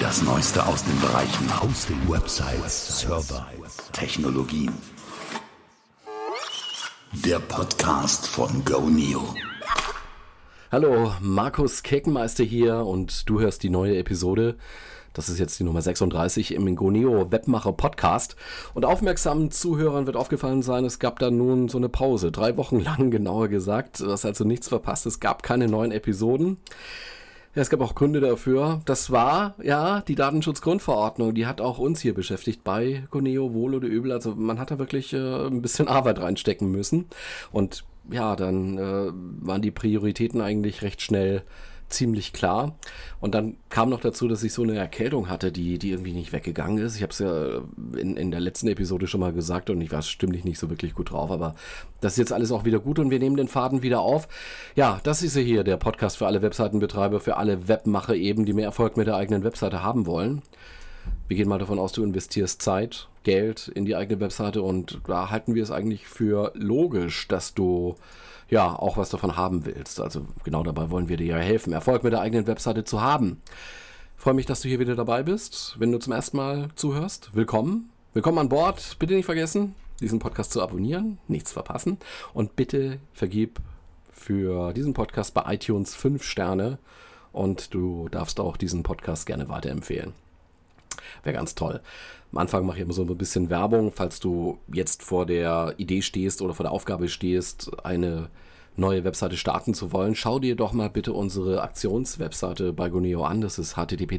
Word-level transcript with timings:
Das 0.00 0.22
Neueste 0.22 0.66
aus 0.66 0.82
den 0.82 0.98
Bereichen 0.98 1.62
Hosting, 1.62 1.98
Websites, 2.08 3.00
Server, 3.00 3.46
Technologien. 3.92 4.72
Der 7.12 7.38
Podcast 7.38 8.26
von 8.26 8.64
GoNeo. 8.64 9.34
Hallo, 10.72 11.12
Markus 11.20 11.82
Kekenmeister 11.82 12.44
hier 12.44 12.86
und 12.86 13.28
du 13.28 13.40
hörst 13.40 13.62
die 13.62 13.68
neue 13.68 13.98
Episode. 13.98 14.56
Das 15.12 15.28
ist 15.28 15.38
jetzt 15.38 15.58
die 15.58 15.64
Nummer 15.64 15.82
36 15.82 16.54
im 16.54 16.74
GoNeo 16.76 17.30
Webmacher 17.30 17.72
Podcast. 17.72 18.36
Und 18.72 18.86
aufmerksamen 18.86 19.50
Zuhörern 19.50 20.06
wird 20.06 20.16
aufgefallen 20.16 20.62
sein, 20.62 20.86
es 20.86 20.98
gab 20.98 21.18
da 21.18 21.30
nun 21.30 21.68
so 21.68 21.76
eine 21.76 21.90
Pause. 21.90 22.32
Drei 22.32 22.56
Wochen 22.56 22.80
lang, 22.80 23.10
genauer 23.10 23.48
gesagt. 23.48 24.00
Du 24.00 24.10
hast 24.10 24.24
also 24.24 24.44
nichts 24.44 24.68
verpasst. 24.68 25.04
Es 25.04 25.20
gab 25.20 25.42
keine 25.42 25.68
neuen 25.68 25.92
Episoden. 25.92 26.56
Ja, 27.54 27.62
es 27.62 27.70
gab 27.70 27.80
auch 27.80 27.96
Gründe 27.96 28.20
dafür. 28.20 28.80
Das 28.84 29.10
war, 29.10 29.56
ja, 29.60 30.02
die 30.02 30.14
Datenschutzgrundverordnung. 30.14 31.34
Die 31.34 31.46
hat 31.46 31.60
auch 31.60 31.78
uns 31.78 32.00
hier 32.00 32.14
beschäftigt 32.14 32.62
bei 32.62 33.02
Coneo, 33.10 33.52
wohl 33.52 33.74
oder 33.74 33.88
übel. 33.88 34.12
Also 34.12 34.36
man 34.36 34.60
hat 34.60 34.70
da 34.70 34.78
wirklich 34.78 35.12
äh, 35.12 35.46
ein 35.46 35.60
bisschen 35.60 35.88
Arbeit 35.88 36.20
reinstecken 36.20 36.70
müssen. 36.70 37.06
Und 37.50 37.84
ja, 38.08 38.36
dann 38.36 38.78
äh, 38.78 39.10
waren 39.12 39.62
die 39.62 39.72
Prioritäten 39.72 40.40
eigentlich 40.40 40.82
recht 40.82 41.02
schnell 41.02 41.42
ziemlich 41.90 42.32
klar. 42.32 42.76
Und 43.20 43.34
dann 43.34 43.56
kam 43.68 43.90
noch 43.90 44.00
dazu, 44.00 44.28
dass 44.28 44.42
ich 44.42 44.52
so 44.52 44.62
eine 44.62 44.76
Erkältung 44.76 45.28
hatte, 45.28 45.52
die, 45.52 45.78
die 45.78 45.90
irgendwie 45.90 46.12
nicht 46.12 46.32
weggegangen 46.32 46.78
ist. 46.78 46.96
Ich 46.96 47.02
habe 47.02 47.12
es 47.12 47.18
ja 47.18 47.60
in, 47.98 48.16
in 48.16 48.30
der 48.30 48.40
letzten 48.40 48.68
Episode 48.68 49.06
schon 49.06 49.20
mal 49.20 49.32
gesagt 49.32 49.70
und 49.70 49.80
ich 49.80 49.92
war 49.92 50.02
stimmlich 50.02 50.44
nicht 50.44 50.58
so 50.58 50.70
wirklich 50.70 50.94
gut 50.94 51.10
drauf, 51.10 51.30
aber 51.30 51.54
das 52.00 52.12
ist 52.12 52.18
jetzt 52.18 52.32
alles 52.32 52.52
auch 52.52 52.64
wieder 52.64 52.78
gut 52.78 52.98
und 52.98 53.10
wir 53.10 53.18
nehmen 53.18 53.36
den 53.36 53.48
Faden 53.48 53.82
wieder 53.82 54.00
auf. 54.00 54.28
Ja, 54.74 55.00
das 55.02 55.22
ist 55.22 55.36
ja 55.36 55.42
hier 55.42 55.64
der 55.64 55.76
Podcast 55.76 56.16
für 56.16 56.26
alle 56.26 56.42
Webseitenbetreiber, 56.42 57.20
für 57.20 57.36
alle 57.36 57.68
Webmacher 57.68 58.14
eben, 58.14 58.46
die 58.46 58.52
mehr 58.52 58.66
Erfolg 58.66 58.96
mit 58.96 59.06
der 59.06 59.16
eigenen 59.16 59.44
Webseite 59.44 59.82
haben 59.82 60.06
wollen. 60.06 60.42
Wir 61.28 61.36
gehen 61.36 61.48
mal 61.48 61.58
davon 61.58 61.78
aus, 61.78 61.92
du 61.92 62.02
investierst 62.02 62.62
Zeit, 62.62 63.08
Geld 63.22 63.68
in 63.68 63.84
die 63.84 63.96
eigene 63.96 64.20
Webseite 64.20 64.62
und 64.62 65.00
da 65.06 65.30
halten 65.30 65.54
wir 65.54 65.62
es 65.62 65.70
eigentlich 65.70 66.06
für 66.06 66.52
logisch, 66.54 67.28
dass 67.28 67.54
du 67.54 67.96
ja 68.50 68.76
auch 68.76 68.96
was 68.96 69.10
davon 69.10 69.36
haben 69.36 69.64
willst. 69.64 70.00
Also 70.00 70.26
genau 70.44 70.62
dabei 70.62 70.90
wollen 70.90 71.08
wir 71.08 71.16
dir 71.16 71.26
ja 71.26 71.36
helfen, 71.38 71.72
Erfolg 71.72 72.02
mit 72.02 72.12
der 72.12 72.20
eigenen 72.20 72.46
Webseite 72.46 72.84
zu 72.84 73.00
haben. 73.00 73.40
Freue 74.16 74.34
mich, 74.34 74.46
dass 74.46 74.60
du 74.60 74.68
hier 74.68 74.80
wieder 74.80 74.96
dabei 74.96 75.22
bist. 75.22 75.76
Wenn 75.78 75.92
du 75.92 75.98
zum 75.98 76.12
ersten 76.12 76.36
Mal 76.36 76.68
zuhörst, 76.74 77.34
willkommen. 77.34 77.90
Willkommen 78.12 78.38
an 78.38 78.48
Bord. 78.48 78.96
Bitte 78.98 79.14
nicht 79.14 79.24
vergessen, 79.24 79.74
diesen 80.00 80.18
Podcast 80.18 80.52
zu 80.52 80.60
abonnieren, 80.60 81.18
nichts 81.28 81.52
verpassen. 81.52 81.98
Und 82.34 82.56
bitte 82.56 82.98
vergib 83.12 83.60
für 84.12 84.72
diesen 84.72 84.92
Podcast 84.92 85.32
bei 85.32 85.54
iTunes 85.54 85.94
5 85.94 86.22
Sterne 86.22 86.78
und 87.32 87.72
du 87.72 88.08
darfst 88.10 88.40
auch 88.40 88.56
diesen 88.56 88.82
Podcast 88.82 89.26
gerne 89.26 89.48
weiterempfehlen. 89.48 90.12
Wäre 91.22 91.36
ganz 91.36 91.54
toll. 91.54 91.80
Am 92.32 92.38
Anfang 92.38 92.64
mache 92.64 92.78
ich 92.78 92.82
immer 92.82 92.92
so 92.92 93.02
ein 93.02 93.18
bisschen 93.18 93.50
Werbung, 93.50 93.90
falls 93.92 94.20
du 94.20 94.58
jetzt 94.72 95.02
vor 95.02 95.26
der 95.26 95.74
Idee 95.78 96.02
stehst 96.02 96.42
oder 96.42 96.54
vor 96.54 96.64
der 96.64 96.72
Aufgabe 96.72 97.08
stehst, 97.08 97.70
eine 97.84 98.30
neue 98.76 99.04
Webseite 99.04 99.36
starten 99.36 99.74
zu 99.74 99.92
wollen, 99.92 100.14
schau 100.14 100.38
dir 100.38 100.56
doch 100.56 100.72
mal 100.72 100.90
bitte 100.90 101.12
unsere 101.12 101.62
Aktionswebseite 101.62 102.72
bei 102.72 102.88
Goneo 102.88 103.24
an. 103.24 103.40
Das 103.40 103.58
ist 103.58 103.76
http 103.76 104.18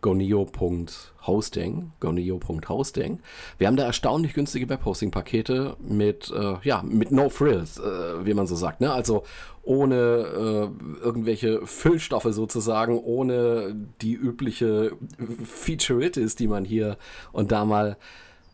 goneo.hosting, 0.00 1.92
goneo.hosting. 2.00 3.20
Wir 3.58 3.66
haben 3.66 3.76
da 3.76 3.84
erstaunlich 3.84 4.34
günstige 4.34 4.68
Webhosting-Pakete 4.68 5.76
mit, 5.80 6.30
äh, 6.30 6.54
ja, 6.62 6.82
mit 6.82 7.10
No 7.10 7.28
Frills, 7.28 7.78
äh, 7.78 8.24
wie 8.24 8.34
man 8.34 8.46
so 8.46 8.54
sagt. 8.54 8.80
Ne? 8.80 8.92
Also 8.92 9.24
ohne 9.62 9.96
äh, 9.96 10.68
irgendwelche 11.04 11.66
Füllstoffe 11.66 12.28
sozusagen, 12.30 12.98
ohne 12.98 13.74
die 14.00 14.14
übliche 14.14 14.92
Featureitis, 15.44 16.36
die 16.36 16.48
man 16.48 16.64
hier 16.64 16.96
und 17.32 17.52
da 17.52 17.64
mal 17.64 17.96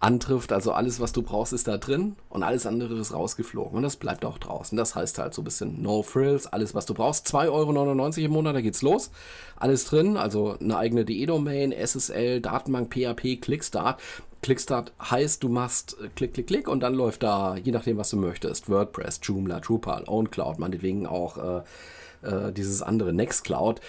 antrifft. 0.04 0.52
Also 0.52 0.72
alles, 0.72 1.00
was 1.00 1.12
du 1.12 1.22
brauchst, 1.22 1.54
ist 1.54 1.66
da 1.66 1.78
drin 1.78 2.16
und 2.28 2.42
alles 2.42 2.66
andere 2.66 2.94
ist 2.94 3.14
rausgeflogen. 3.14 3.78
Und 3.78 3.82
das 3.82 3.96
bleibt 3.96 4.24
auch 4.26 4.36
draußen. 4.36 4.76
Das 4.76 4.94
heißt 4.94 5.18
halt 5.18 5.32
so 5.32 5.40
ein 5.40 5.46
bisschen 5.46 5.80
No 5.80 6.02
Frills, 6.02 6.46
alles, 6.46 6.74
was 6.74 6.84
du 6.84 6.92
brauchst. 6.92 7.26
2,99 7.26 7.48
Euro 7.50 8.26
im 8.26 8.30
Monat, 8.30 8.54
da 8.54 8.60
geht's 8.60 8.82
los. 8.82 9.10
Alles 9.56 9.86
drin, 9.86 10.18
also 10.18 10.58
eine 10.60 10.76
eigene 10.76 11.06
DE-Domain, 11.06 11.72
SSL, 11.72 12.42
Datenbank, 12.42 12.92
PHP, 12.92 13.40
Clickstart. 13.40 14.00
Clickstart 14.42 14.92
heißt, 15.00 15.42
du 15.42 15.48
machst 15.48 15.96
äh, 16.02 16.08
Klick, 16.14 16.34
Klick, 16.34 16.48
Klick 16.48 16.68
und 16.68 16.80
dann 16.80 16.92
läuft 16.92 17.22
da, 17.22 17.56
je 17.56 17.72
nachdem, 17.72 17.96
was 17.96 18.10
du 18.10 18.18
möchtest, 18.18 18.68
WordPress, 18.68 19.20
Joomla, 19.22 19.60
Drupal, 19.60 20.04
OwnCloud, 20.06 20.58
meinetwegen 20.58 21.06
auch 21.06 21.38
äh, 21.38 22.28
äh, 22.28 22.52
dieses 22.52 22.82
andere 22.82 23.14
Nextcloud. 23.14 23.80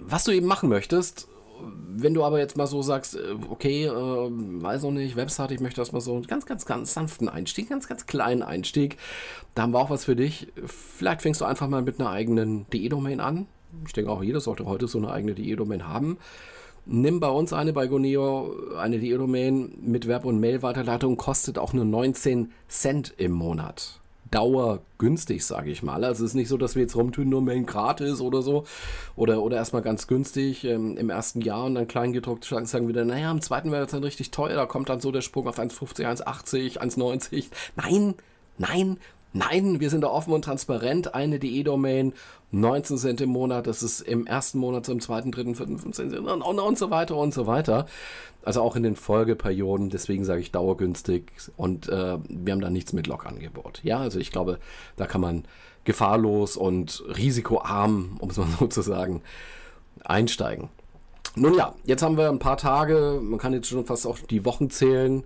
Was 0.00 0.24
du 0.24 0.32
eben 0.32 0.46
machen 0.46 0.68
möchtest, 0.68 1.28
wenn 1.96 2.14
du 2.14 2.24
aber 2.24 2.38
jetzt 2.38 2.56
mal 2.56 2.66
so 2.66 2.82
sagst, 2.82 3.16
äh, 3.16 3.34
okay, 3.48 3.84
äh, 3.84 3.90
weiß 3.90 4.82
noch 4.82 4.90
nicht, 4.90 5.16
Website, 5.16 5.52
ich 5.52 5.60
möchte 5.60 5.80
erstmal 5.80 6.02
so 6.02 6.14
einen 6.14 6.26
ganz, 6.26 6.46
ganz, 6.46 6.66
ganz 6.66 6.94
sanften 6.94 7.28
Einstieg, 7.28 7.68
ganz, 7.68 7.88
ganz 7.88 8.06
kleinen 8.06 8.42
Einstieg, 8.42 8.96
da 9.54 9.62
haben 9.62 9.72
wir 9.72 9.80
auch 9.80 9.90
was 9.90 10.04
für 10.04 10.16
dich. 10.16 10.48
Vielleicht 10.66 11.22
fängst 11.22 11.40
du 11.40 11.44
einfach 11.44 11.68
mal 11.68 11.82
mit 11.82 12.00
einer 12.00 12.10
eigenen 12.10 12.66
DE-Domain 12.70 13.20
an. 13.20 13.46
Ich 13.86 13.92
denke 13.92 14.10
auch, 14.10 14.22
jeder 14.22 14.40
sollte 14.40 14.66
heute 14.66 14.88
so 14.88 14.98
eine 14.98 15.10
eigene 15.10 15.34
DE-Domain 15.34 15.88
haben. 15.88 16.18
Nimm 16.86 17.18
bei 17.18 17.28
uns 17.28 17.52
eine 17.52 17.72
bei 17.72 17.86
Goneo, 17.86 18.54
eine 18.78 18.98
DE-Domain 18.98 19.78
mit 19.80 20.06
Web- 20.06 20.26
und 20.26 20.38
Mail-Weiterleitung, 20.38 21.16
kostet 21.16 21.58
auch 21.58 21.72
nur 21.72 21.84
19 21.84 22.52
Cent 22.68 23.14
im 23.16 23.32
Monat. 23.32 24.00
Dauer 24.34 24.80
günstig, 24.98 25.44
sage 25.44 25.70
ich 25.70 25.84
mal. 25.84 26.02
Also 26.02 26.24
es 26.24 26.30
ist 26.30 26.34
nicht 26.34 26.48
so, 26.48 26.56
dass 26.56 26.74
wir 26.74 26.82
jetzt 26.82 26.96
rumtun, 26.96 27.28
nur 27.28 27.40
Mail 27.40 27.62
gratis 27.62 28.20
oder 28.20 28.42
so. 28.42 28.64
Oder, 29.14 29.42
oder 29.42 29.56
erstmal 29.56 29.82
ganz 29.82 30.08
günstig 30.08 30.64
ähm, 30.64 30.96
im 30.96 31.08
ersten 31.08 31.40
Jahr 31.40 31.64
und 31.64 31.76
dann 31.76 31.86
kleingedruckt 31.86 32.44
sagen 32.44 32.88
wir 32.88 32.94
dann, 32.94 33.06
naja, 33.06 33.30
im 33.30 33.40
zweiten 33.40 33.70
wäre 33.70 33.84
es 33.84 33.92
dann 33.92 34.02
richtig 34.02 34.32
teuer. 34.32 34.56
Da 34.56 34.66
kommt 34.66 34.88
dann 34.88 35.00
so 35.00 35.12
der 35.12 35.20
Sprung 35.20 35.46
auf 35.46 35.58
1,50, 35.58 36.04
1,80, 36.22 36.78
1,90. 36.78 37.44
Nein, 37.76 38.14
nein, 38.58 38.98
Nein, 39.36 39.80
wir 39.80 39.90
sind 39.90 40.02
da 40.02 40.08
offen 40.08 40.32
und 40.32 40.42
transparent. 40.42 41.16
Eine 41.16 41.40
DE-Domain, 41.40 42.12
19 42.60 42.98
Cent 42.98 43.20
im 43.20 43.30
Monat, 43.30 43.66
das 43.66 43.82
ist 43.82 44.00
im 44.00 44.26
ersten 44.26 44.58
Monat, 44.58 44.86
zum 44.86 45.00
zweiten, 45.00 45.32
dritten, 45.32 45.54
vierten, 45.54 45.78
15 45.78 46.10
Cent 46.10 46.26
und, 46.26 46.42
und 46.42 46.78
so 46.78 46.90
weiter 46.90 47.16
und 47.16 47.34
so 47.34 47.46
weiter. 47.46 47.86
Also 48.44 48.60
auch 48.60 48.76
in 48.76 48.82
den 48.82 48.96
Folgeperioden, 48.96 49.88
deswegen 49.88 50.24
sage 50.24 50.40
ich 50.40 50.52
dauergünstig 50.52 51.32
und 51.56 51.88
äh, 51.88 52.18
wir 52.28 52.52
haben 52.52 52.60
da 52.60 52.70
nichts 52.70 52.92
mit 52.92 53.06
Log-Angebot. 53.06 53.80
Ja, 53.84 53.98
also 53.98 54.18
ich 54.18 54.30
glaube, 54.30 54.58
da 54.96 55.06
kann 55.06 55.22
man 55.22 55.44
gefahrlos 55.84 56.56
und 56.56 57.02
risikoarm, 57.16 58.16
um 58.18 58.30
es 58.30 58.36
mal 58.36 58.46
so 58.58 58.66
zu 58.66 58.82
sagen, 58.82 59.22
einsteigen. 60.04 60.68
Nun 61.36 61.54
ja, 61.54 61.74
jetzt 61.84 62.02
haben 62.02 62.16
wir 62.16 62.28
ein 62.28 62.38
paar 62.38 62.58
Tage, 62.58 63.18
man 63.22 63.38
kann 63.38 63.54
jetzt 63.54 63.68
schon 63.68 63.86
fast 63.86 64.06
auch 64.06 64.18
die 64.18 64.44
Wochen 64.44 64.70
zählen 64.70 65.24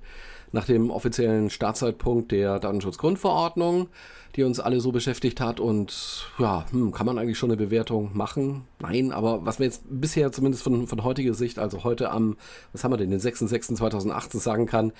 nach 0.52 0.64
dem 0.64 0.90
offiziellen 0.90 1.50
Startzeitpunkt 1.50 2.32
der 2.32 2.58
Datenschutzgrundverordnung, 2.58 3.88
die 4.36 4.44
uns 4.44 4.60
alle 4.60 4.80
so 4.80 4.92
beschäftigt 4.92 5.40
hat. 5.40 5.60
Und 5.60 6.30
ja, 6.38 6.64
hm, 6.70 6.92
kann 6.92 7.06
man 7.06 7.18
eigentlich 7.18 7.38
schon 7.38 7.50
eine 7.50 7.56
Bewertung 7.56 8.10
machen? 8.14 8.64
Nein, 8.80 9.12
aber 9.12 9.44
was 9.44 9.58
wir 9.58 9.66
jetzt 9.66 9.82
bisher 9.88 10.32
zumindest 10.32 10.62
von, 10.62 10.86
von 10.86 11.04
heutiger 11.04 11.34
Sicht, 11.34 11.58
also 11.58 11.84
heute 11.84 12.10
am, 12.10 12.36
was 12.72 12.84
haben 12.84 12.92
wir 12.92 12.96
denn, 12.98 13.10
den 13.10 13.20
6.6.2018 13.20 14.38
sagen 14.38 14.66
kann, 14.66 14.92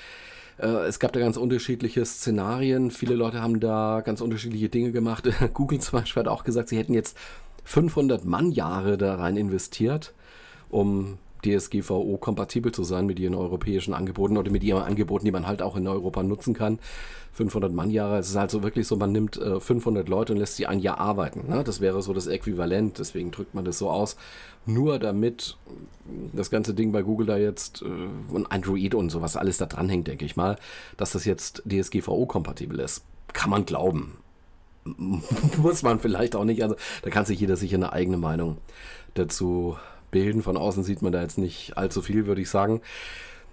äh, 0.59 0.87
es 0.87 0.99
gab 0.99 1.13
da 1.13 1.21
ganz 1.21 1.37
unterschiedliche 1.37 2.05
Szenarien. 2.05 2.91
Viele 2.91 3.15
Leute 3.15 3.41
haben 3.41 3.61
da 3.61 4.03
ganz 4.05 4.21
unterschiedliche 4.21 4.69
Dinge 4.69 4.93
gemacht. 4.93 5.29
Google 5.55 5.81
zum 5.81 6.01
Beispiel 6.01 6.21
hat 6.21 6.29
auch 6.29 6.45
gesagt, 6.45 6.69
sie 6.69 6.79
hätten 6.79 6.95
jetzt 6.95 7.17
500 7.65 8.25
Mann-Jahre 8.25 8.97
da 8.99 9.17
rein 9.17 9.37
investiert, 9.37 10.15
um 10.71 11.19
DSGVO-kompatibel 11.45 12.73
zu 12.73 12.85
sein 12.85 13.07
mit 13.07 13.19
ihren 13.19 13.35
europäischen 13.35 13.95
Angeboten 13.95 14.37
oder 14.37 14.51
mit 14.51 14.65
ihren 14.65 14.83
Angeboten, 14.83 15.25
die 15.25 15.33
man 15.33 15.47
halt 15.47 15.63
auch 15.63 15.77
in 15.77 15.87
Europa 15.87 16.23
nutzen 16.23 16.55
kann. 16.55 16.79
500 17.33 17.73
Mannjahre, 17.73 18.19
es 18.19 18.31
ist 18.31 18.37
halt 18.37 18.51
so 18.51 18.63
wirklich 18.65 18.89
so, 18.89 18.97
man 18.97 19.13
nimmt 19.13 19.37
äh, 19.37 19.61
500 19.61 20.09
Leute 20.09 20.33
und 20.33 20.39
lässt 20.41 20.57
sie 20.57 20.67
ein 20.67 20.81
Jahr 20.81 20.99
arbeiten. 20.99 21.49
Ne? 21.49 21.63
Das 21.63 21.81
wäre 21.81 22.03
so 22.03 22.13
das 22.13 22.27
Äquivalent, 22.27 22.99
deswegen 22.99 23.31
drückt 23.31 23.55
man 23.55 23.65
das 23.65 23.79
so 23.79 23.91
aus. 23.91 24.17
Nur 24.67 24.99
damit 24.99 25.57
das 26.33 26.51
ganze 26.51 26.75
Ding 26.75 26.91
bei 26.91 27.03
Google 27.03 27.27
da 27.27 27.37
jetzt 27.37 27.83
äh, 27.83 28.35
und 28.35 28.51
Android 28.51 28.95
und 28.95 29.11
sowas 29.11 29.37
alles 29.37 29.59
da 29.59 29.67
dranhängt, 29.67 30.09
denke 30.09 30.25
ich 30.25 30.37
mal, 30.37 30.57
dass 30.97 31.13
das 31.13 31.25
jetzt 31.25 31.63
DSGVO-kompatibel 31.65 32.81
ist. 32.81 33.05
Kann 33.33 33.51
man 33.51 33.65
glauben. 33.65 34.19
Muss 35.59 35.83
man 35.83 36.01
vielleicht 36.01 36.35
auch 36.35 36.45
nicht. 36.45 36.63
Also 36.63 36.77
da 37.03 37.11
kann 37.11 37.25
sich 37.25 37.39
jeder 37.39 37.57
sicher 37.57 37.77
eine 37.77 37.93
eigene 37.93 38.17
Meinung 38.17 38.59
dazu 39.15 39.77
bilden. 40.11 40.43
Von 40.43 40.57
außen 40.57 40.83
sieht 40.85 41.03
man 41.03 41.13
da 41.13 41.23
jetzt 41.23 41.39
nicht 41.39 41.77
allzu 41.77 42.03
viel, 42.03 42.27
würde 42.27 42.41
ich 42.41 42.51
sagen. 42.51 42.81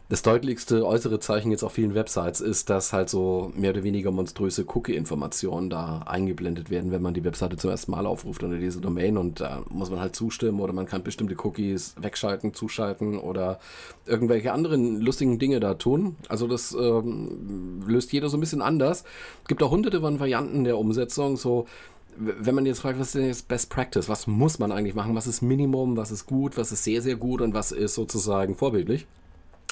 Das 0.08 0.22
deutlichste 0.22 0.86
äußere 0.86 1.20
Zeichen 1.20 1.50
jetzt 1.50 1.64
auf 1.64 1.72
vielen 1.72 1.96
Websites 1.96 2.40
ist, 2.40 2.70
dass 2.70 2.94
halt 2.94 3.10
so 3.10 3.52
mehr 3.56 3.72
oder 3.72 3.84
weniger 3.84 4.12
monströse 4.12 4.64
Cookie-Informationen 4.68 5.72
da 5.72 6.04
eingeblendet 6.06 6.70
werden, 6.70 6.92
wenn 6.92 7.02
man 7.02 7.16
die 7.16 7.24
Webseite 7.24 7.58
zum 7.58 7.72
ersten 7.72 7.90
Mal 7.90 8.06
aufruft 8.06 8.44
unter 8.44 8.60
diese 8.60 8.82
Domain 8.82 9.18
und 9.18 9.42
da 9.42 9.64
muss 9.68 9.90
man 9.90 10.00
halt 10.00 10.16
zustimmen 10.16 10.60
oder 10.60 10.74
man 10.74 10.86
kann 10.86 11.02
bestimmte 11.02 11.36
Cookies 11.44 11.96
wegschalten, 12.00 12.54
zuschalten 12.54 13.18
oder 13.18 13.58
irgendwelche 14.06 14.54
anderen 14.54 15.02
lustigen 15.02 15.40
Dinge 15.40 15.60
da 15.60 15.74
tun. 15.74 16.18
Also 16.30 16.48
das 16.48 16.78
ähm, 16.80 17.82
löst 17.88 18.14
jeder 18.14 18.30
so 18.30 18.38
ein 18.38 18.42
bisschen 18.42 18.62
anders. 18.62 19.06
Es 19.42 19.48
gibt 19.48 19.64
auch 19.64 19.72
hunderte 19.72 20.02
von 20.02 20.20
Varianten 20.20 20.66
der 20.66 20.78
Umsetzung, 20.78 21.36
so 21.36 21.66
wenn 22.18 22.56
man 22.56 22.66
jetzt 22.66 22.80
fragt, 22.80 23.00
was 23.00 23.08
ist 23.08 23.16
denn 23.16 23.26
jetzt 23.26 23.48
Best 23.48 23.70
Practice? 23.70 24.10
Was 24.10 24.28
muss 24.28 24.60
man 24.60 24.72
eigentlich 24.72 24.96
machen? 24.96 25.16
Was 25.16 25.28
ist 25.28 25.42
Minimum? 25.42 25.98
Was 25.98 26.12
ist 26.12 26.26
gut? 26.26 26.58
Was 26.58 26.72
ist 26.72 26.84
sehr, 26.84 27.02
sehr 27.02 27.16
gut? 27.16 27.42
Und 27.42 27.54
was 27.54 27.72
ist 27.72 27.96
sozusagen 27.96 28.56
vorbildlich? 28.56 29.06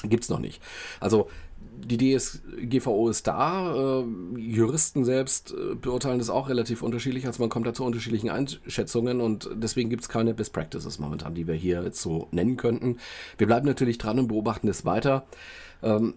Gibt 0.02 0.24
es 0.24 0.30
noch 0.30 0.40
nicht. 0.40 0.60
Also 1.00 1.28
die 1.76 2.16
DSGVO 2.16 3.08
ist 3.08 3.26
da. 3.26 4.02
Äh, 4.02 4.04
Juristen 4.38 5.04
selbst 5.04 5.52
äh, 5.52 5.74
beurteilen 5.74 6.18
das 6.18 6.30
auch 6.30 6.48
relativ 6.48 6.82
unterschiedlich. 6.82 7.26
Also 7.26 7.42
man 7.42 7.50
kommt 7.50 7.66
da 7.66 7.74
zu 7.74 7.84
unterschiedlichen 7.84 8.30
Einschätzungen 8.30 9.20
und 9.20 9.50
deswegen 9.54 9.90
gibt 9.90 10.02
es 10.02 10.08
keine 10.08 10.34
Best 10.34 10.52
Practices 10.52 10.98
momentan, 10.98 11.34
die 11.34 11.46
wir 11.46 11.54
hier 11.54 11.82
jetzt 11.82 12.00
so 12.00 12.28
nennen 12.30 12.56
könnten. 12.56 12.98
Wir 13.38 13.46
bleiben 13.46 13.66
natürlich 13.66 13.98
dran 13.98 14.18
und 14.18 14.28
beobachten 14.28 14.68
es 14.68 14.84
weiter. 14.84 15.26
Ähm, 15.82 16.14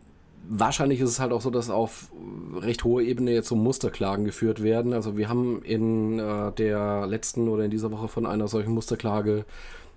wahrscheinlich 0.50 1.00
ist 1.00 1.10
es 1.10 1.20
halt 1.20 1.32
auch 1.32 1.42
so, 1.42 1.50
dass 1.50 1.70
auf 1.70 2.10
recht 2.56 2.84
hoher 2.84 3.02
Ebene 3.02 3.32
jetzt 3.32 3.50
so 3.50 3.56
Musterklagen 3.56 4.26
geführt 4.26 4.64
werden. 4.64 4.94
Also 4.94 5.18
wir 5.18 5.30
haben 5.30 5.62
in 5.64 6.20
äh, 6.20 6.52
der 6.54 7.06
letzten 7.08 7.50
oder 7.50 7.66
in 7.66 7.72
dieser 7.72 7.92
Woche 7.92 8.08
von 8.08 8.26
einer 8.26 8.48
solchen 8.48 8.74
Musterklage 8.74 9.46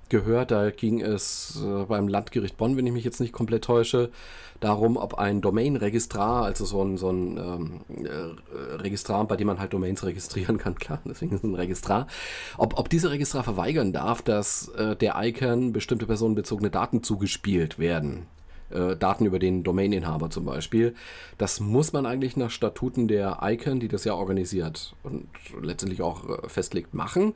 gehört. 0.09 0.51
Da 0.51 0.71
ging 0.71 1.01
es 1.01 1.63
äh, 1.65 1.85
beim 1.85 2.09
Landgericht 2.09 2.57
Bonn, 2.57 2.77
wenn 2.77 2.87
ich 2.87 2.93
mich 2.93 3.05
jetzt 3.05 3.21
nicht 3.21 3.33
komplett 3.33 3.65
täusche, 3.65 4.11
darum, 4.59 4.97
ob 4.99 5.15
ein 5.15 5.41
Domain-Registrar, 5.41 6.45
also 6.45 6.67
so 6.67 6.83
ein, 6.83 6.99
so 6.99 7.11
ein 7.11 7.39
ähm, 7.39 8.05
äh, 8.05 8.75
Registrar, 8.75 9.27
bei 9.27 9.37
dem 9.37 9.47
man 9.47 9.59
halt 9.59 9.73
Domains 9.73 10.05
registrieren 10.05 10.59
kann, 10.59 10.75
klar, 10.79 11.01
deswegen 11.07 11.35
ist 11.35 11.45
es 11.45 11.51
ein 11.51 11.55
Registrar, 11.55 12.07
ob, 12.59 12.79
ob 12.79 12.91
dieser 12.91 13.11
Registrar 13.11 13.43
verweigern 13.43 13.93
darf, 13.93 14.21
dass 14.21 14.69
äh, 14.69 14.97
der 14.97 15.15
Icon 15.17 15.73
bestimmte 15.73 16.07
personenbezogene 16.07 16.71
Daten 16.71 17.03
zugespielt 17.03 17.79
werden. 17.79 18.27
Äh, 18.71 18.97
Daten 18.97 19.27
über 19.27 19.39
den 19.39 19.65
Domaininhaber 19.65 20.31
zum 20.31 20.45
Beispiel. 20.45 20.95
Das 21.39 21.59
muss 21.59 21.93
man 21.93 22.07
eigentlich 22.07 22.37
nach 22.37 22.51
Statuten 22.51 23.09
der 23.09 23.39
ICANN, 23.43 23.81
die 23.81 23.89
das 23.89 24.05
ja 24.05 24.15
organisiert 24.15 24.95
und 25.03 25.27
letztendlich 25.61 26.03
auch 26.03 26.29
äh, 26.29 26.49
festlegt, 26.49 26.95
machen. 26.95 27.35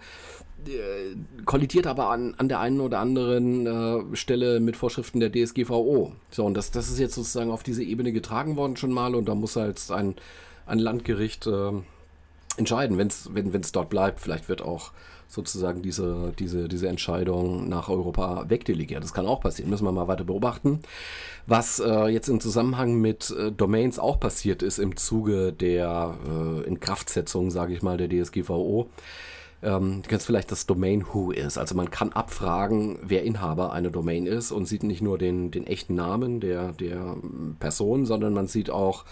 Äh, 0.67 1.17
kollidiert 1.45 1.87
aber 1.87 2.11
an, 2.11 2.35
an 2.39 2.49
der 2.49 2.61
einen 2.61 2.81
oder 2.81 3.01
anderen 3.01 3.67
äh, 3.67 4.17
Stelle 4.17 4.61
mit 4.61 4.77
Vorschriften 4.77 5.19
der 5.19 5.33
DSGVO. 5.33 6.13
So, 6.31 6.45
und 6.45 6.55
das, 6.55 6.71
das 6.71 6.89
ist 6.89 7.01
jetzt 7.01 7.17
sozusagen 7.17 7.51
auf 7.51 7.65
diese 7.65 7.83
Ebene 7.83 8.13
getragen 8.13 8.57
worden 8.57 8.77
schon 8.77 8.93
mal 8.93 9.15
und 9.15 9.29
da 9.29 9.35
muss 9.35 9.57
halt 9.57 9.81
ein, 9.91 10.15
ein 10.67 10.79
Landgericht 10.79 11.47
äh, 11.49 11.73
entscheiden, 12.57 12.99
wenn's, 12.99 13.29
wenn 13.33 13.53
es 13.55 13.73
dort 13.73 13.91
bleibt. 13.91 14.21
Vielleicht 14.21 14.49
wird 14.49 14.63
auch 14.63 14.93
sozusagen 15.29 15.83
diese, 15.83 16.33
diese, 16.39 16.69
diese 16.69 16.89
Entscheidung 16.89 17.69
nach 17.69 17.89
Europa 17.89 18.45
wegdelegiert. 18.49 19.03
Das 19.03 19.13
kann 19.13 19.27
auch 19.27 19.41
passieren, 19.41 19.71
müssen 19.71 19.85
wir 19.85 19.93
mal 19.93 20.09
weiter 20.09 20.25
beobachten. 20.25 20.81
Was 21.47 21.81
äh, 21.81 22.07
jetzt 22.07 22.29
im 22.29 22.41
Zusammenhang 22.41 23.01
mit 23.01 23.31
äh, 23.31 23.51
Domains 23.51 23.99
auch 23.99 24.21
passiert 24.21 24.63
ist 24.63 24.79
im 24.79 24.97
Zuge 24.97 25.53
der 25.53 26.17
äh, 26.27 26.67
Inkraftsetzung, 26.67 27.51
sage 27.51 27.75
ich 27.75 27.83
mal, 27.83 27.97
der 27.97 28.09
DSGVO, 28.09 28.89
ähm, 29.63 30.03
du 30.03 30.09
kennst 30.09 30.27
vielleicht 30.27 30.51
das 30.53 30.67
Domain 30.67 31.07
Who 31.13 31.33
ist. 31.33 31.59
Also 31.59 31.75
man 31.75 31.91
kann 31.91 32.13
abfragen, 32.13 32.99
wer 33.03 33.25
Inhaber 33.25 33.73
einer 33.73 33.91
Domain 33.91 34.27
ist 34.27 34.53
und 34.53 34.67
sieht 34.67 34.85
nicht 34.85 35.03
nur 35.03 35.19
den, 35.19 35.51
den 35.51 35.67
echten 35.67 35.95
Namen 35.95 36.41
der, 36.41 36.73
der 36.73 37.17
Person, 37.59 38.07
sondern 38.07 38.35
man 38.35 38.47
sieht 38.47 38.71
auch 38.71 39.05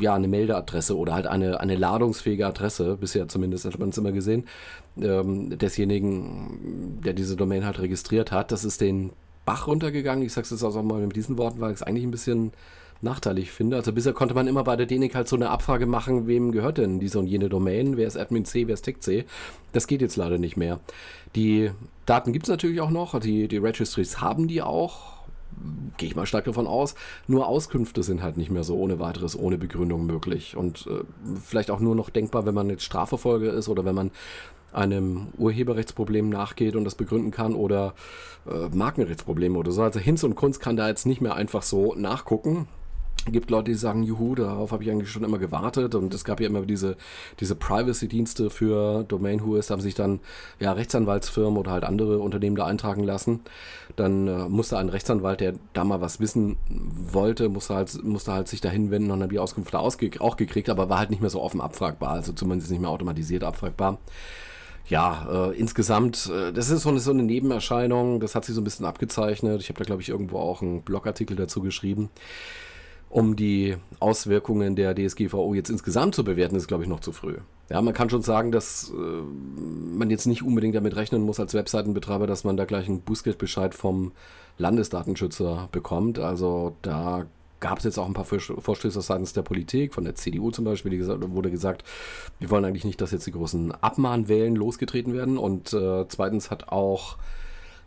ja, 0.00 0.14
eine 0.14 0.28
Meldeadresse 0.28 0.96
oder 0.96 1.14
halt 1.14 1.26
eine, 1.26 1.60
eine 1.60 1.76
ladungsfähige 1.76 2.46
Adresse, 2.46 2.96
bisher 3.00 3.28
zumindest 3.28 3.64
hat 3.64 3.78
man 3.78 3.88
es 3.90 3.98
immer 3.98 4.12
gesehen, 4.12 4.44
ähm, 5.00 5.56
desjenigen, 5.58 7.00
der 7.04 7.14
diese 7.14 7.36
Domain 7.36 7.64
halt 7.64 7.78
registriert 7.78 8.32
hat. 8.32 8.52
Das 8.52 8.64
ist 8.64 8.80
den 8.80 9.12
Bach 9.44 9.66
runtergegangen. 9.66 10.24
Ich 10.24 10.32
sage 10.32 10.44
es 10.44 10.50
jetzt 10.50 10.62
auch 10.62 10.82
mal 10.82 11.00
mit 11.00 11.16
diesen 11.16 11.38
Worten, 11.38 11.60
weil 11.60 11.70
ich 11.70 11.76
es 11.76 11.82
eigentlich 11.82 12.04
ein 12.04 12.10
bisschen 12.10 12.52
nachteilig 13.00 13.50
finde. 13.50 13.76
Also 13.76 13.92
bisher 13.92 14.12
konnte 14.12 14.34
man 14.34 14.46
immer 14.46 14.64
bei 14.64 14.76
der 14.76 14.86
DENIC 14.86 15.14
halt 15.14 15.28
so 15.28 15.36
eine 15.36 15.50
Abfrage 15.50 15.86
machen, 15.86 16.26
wem 16.26 16.52
gehört 16.52 16.78
denn 16.78 16.98
diese 16.98 17.18
und 17.18 17.26
jene 17.26 17.48
Domain, 17.48 17.96
wer 17.96 18.06
ist 18.06 18.16
Admin 18.16 18.44
C, 18.44 18.66
wer 18.66 18.74
ist 18.74 18.82
Tech 18.82 19.00
C. 19.00 19.24
Das 19.72 19.86
geht 19.86 20.02
jetzt 20.02 20.16
leider 20.16 20.38
nicht 20.38 20.56
mehr. 20.56 20.80
Die 21.36 21.70
Daten 22.06 22.32
gibt 22.32 22.46
es 22.46 22.50
natürlich 22.50 22.80
auch 22.80 22.90
noch, 22.90 23.18
die, 23.20 23.48
die 23.48 23.58
Registries 23.58 24.20
haben 24.20 24.48
die 24.48 24.62
auch, 24.62 25.17
gehe 25.96 26.08
ich 26.08 26.16
mal 26.16 26.26
stark 26.26 26.44
davon 26.44 26.66
aus. 26.66 26.94
Nur 27.26 27.48
Auskünfte 27.48 28.02
sind 28.02 28.22
halt 28.22 28.36
nicht 28.36 28.50
mehr 28.50 28.64
so 28.64 28.76
ohne 28.76 28.98
weiteres, 28.98 29.38
ohne 29.38 29.58
Begründung 29.58 30.06
möglich. 30.06 30.56
Und 30.56 30.86
äh, 30.86 31.04
vielleicht 31.44 31.70
auch 31.70 31.80
nur 31.80 31.94
noch 31.94 32.10
denkbar, 32.10 32.46
wenn 32.46 32.54
man 32.54 32.70
jetzt 32.70 32.84
Strafverfolger 32.84 33.52
ist 33.52 33.68
oder 33.68 33.84
wenn 33.84 33.94
man 33.94 34.10
einem 34.72 35.28
Urheberrechtsproblem 35.38 36.28
nachgeht 36.28 36.76
und 36.76 36.84
das 36.84 36.94
begründen 36.94 37.30
kann 37.30 37.54
oder 37.54 37.94
äh, 38.46 38.68
Markenrechtsprobleme 38.74 39.58
oder 39.58 39.72
so. 39.72 39.82
Also 39.82 39.98
Hinz 39.98 40.24
und 40.24 40.34
Kunst 40.34 40.60
kann 40.60 40.76
da 40.76 40.88
jetzt 40.88 41.06
nicht 41.06 41.20
mehr 41.20 41.34
einfach 41.34 41.62
so 41.62 41.94
nachgucken 41.94 42.68
gibt 43.26 43.50
Leute, 43.50 43.70
die 43.70 43.76
sagen, 43.76 44.02
juhu, 44.02 44.34
darauf 44.34 44.72
habe 44.72 44.82
ich 44.82 44.90
eigentlich 44.90 45.10
schon 45.10 45.24
immer 45.24 45.38
gewartet 45.38 45.94
und 45.94 46.14
es 46.14 46.24
gab 46.24 46.40
ja 46.40 46.46
immer 46.46 46.62
diese, 46.62 46.96
diese 47.40 47.54
Privacy-Dienste 47.54 48.50
für 48.50 49.04
Domain 49.04 49.44
Whois, 49.44 49.66
da 49.66 49.74
haben 49.74 49.80
sich 49.80 49.94
dann 49.94 50.20
ja 50.60 50.72
Rechtsanwaltsfirmen 50.72 51.58
oder 51.58 51.72
halt 51.72 51.84
andere 51.84 52.18
Unternehmen 52.20 52.56
da 52.56 52.66
eintragen 52.66 53.04
lassen. 53.04 53.40
Dann 53.96 54.28
äh, 54.28 54.48
musste 54.48 54.78
ein 54.78 54.88
Rechtsanwalt, 54.88 55.40
der 55.40 55.54
da 55.72 55.84
mal 55.84 56.00
was 56.00 56.20
wissen 56.20 56.56
wollte, 56.68 57.48
musste 57.48 57.74
halt, 57.74 58.02
musste 58.04 58.32
halt 58.32 58.48
sich 58.48 58.60
da 58.60 58.68
hinwenden 58.70 59.10
und 59.10 59.20
dann 59.20 59.28
die 59.28 59.38
Auskunft 59.38 59.74
da 59.74 59.78
auch 59.78 60.36
gekriegt, 60.36 60.70
aber 60.70 60.88
war 60.88 60.98
halt 60.98 61.10
nicht 61.10 61.20
mehr 61.20 61.30
so 61.30 61.42
offen 61.42 61.60
abfragbar, 61.60 62.10
also 62.10 62.32
zumindest 62.32 62.70
nicht 62.70 62.80
mehr 62.80 62.90
automatisiert 62.90 63.44
abfragbar 63.44 63.98
ja, 64.88 65.50
äh, 65.50 65.56
insgesamt, 65.58 66.30
äh, 66.32 66.52
das 66.52 66.70
ist 66.70 66.82
so 66.82 66.88
eine, 66.88 66.98
so 66.98 67.10
eine 67.10 67.22
Nebenerscheinung, 67.22 68.20
das 68.20 68.34
hat 68.34 68.44
sich 68.44 68.54
so 68.54 68.60
ein 68.60 68.64
bisschen 68.64 68.86
abgezeichnet. 68.86 69.60
Ich 69.60 69.68
habe 69.68 69.78
da, 69.78 69.84
glaube 69.84 70.02
ich, 70.02 70.08
irgendwo 70.08 70.38
auch 70.38 70.62
einen 70.62 70.82
Blogartikel 70.82 71.36
dazu 71.36 71.60
geschrieben. 71.60 72.10
Um 73.10 73.36
die 73.36 73.76
Auswirkungen 74.00 74.76
der 74.76 74.94
DSGVO 74.94 75.54
jetzt 75.54 75.70
insgesamt 75.70 76.14
zu 76.14 76.24
bewerten, 76.24 76.56
ist, 76.56 76.68
glaube 76.68 76.82
ich, 76.82 76.88
noch 76.88 77.00
zu 77.00 77.12
früh. 77.12 77.36
Ja, 77.70 77.82
man 77.82 77.94
kann 77.94 78.10
schon 78.10 78.22
sagen, 78.22 78.52
dass 78.52 78.90
äh, 78.90 78.94
man 78.94 80.10
jetzt 80.10 80.26
nicht 80.26 80.42
unbedingt 80.42 80.74
damit 80.74 80.96
rechnen 80.96 81.22
muss 81.22 81.40
als 81.40 81.54
Webseitenbetreiber, 81.54 82.26
dass 82.26 82.44
man 82.44 82.56
da 82.56 82.64
gleich 82.64 82.86
einen 82.86 83.00
Bußgeldbescheid 83.00 83.74
vom 83.74 84.12
Landesdatenschützer 84.58 85.68
bekommt. 85.72 86.18
Also 86.18 86.76
da 86.82 87.26
gab 87.60 87.78
es 87.78 87.84
jetzt 87.84 87.98
auch 87.98 88.06
ein 88.06 88.14
paar 88.14 88.24
Vorstöße 88.24 89.00
seitens 89.00 89.32
der 89.32 89.42
Politik, 89.42 89.94
von 89.94 90.04
der 90.04 90.14
CDU 90.14 90.50
zum 90.50 90.64
Beispiel, 90.64 90.90
die 90.90 90.98
gesagt, 90.98 91.28
wurde 91.30 91.50
gesagt, 91.50 91.84
wir 92.38 92.50
wollen 92.50 92.64
eigentlich 92.64 92.84
nicht, 92.84 93.00
dass 93.00 93.10
jetzt 93.10 93.26
die 93.26 93.32
großen 93.32 93.72
Abmahnwellen 93.72 94.54
losgetreten 94.54 95.14
werden. 95.14 95.38
Und 95.38 95.72
äh, 95.72 96.06
zweitens 96.08 96.50
hat 96.50 96.68
auch 96.68 97.16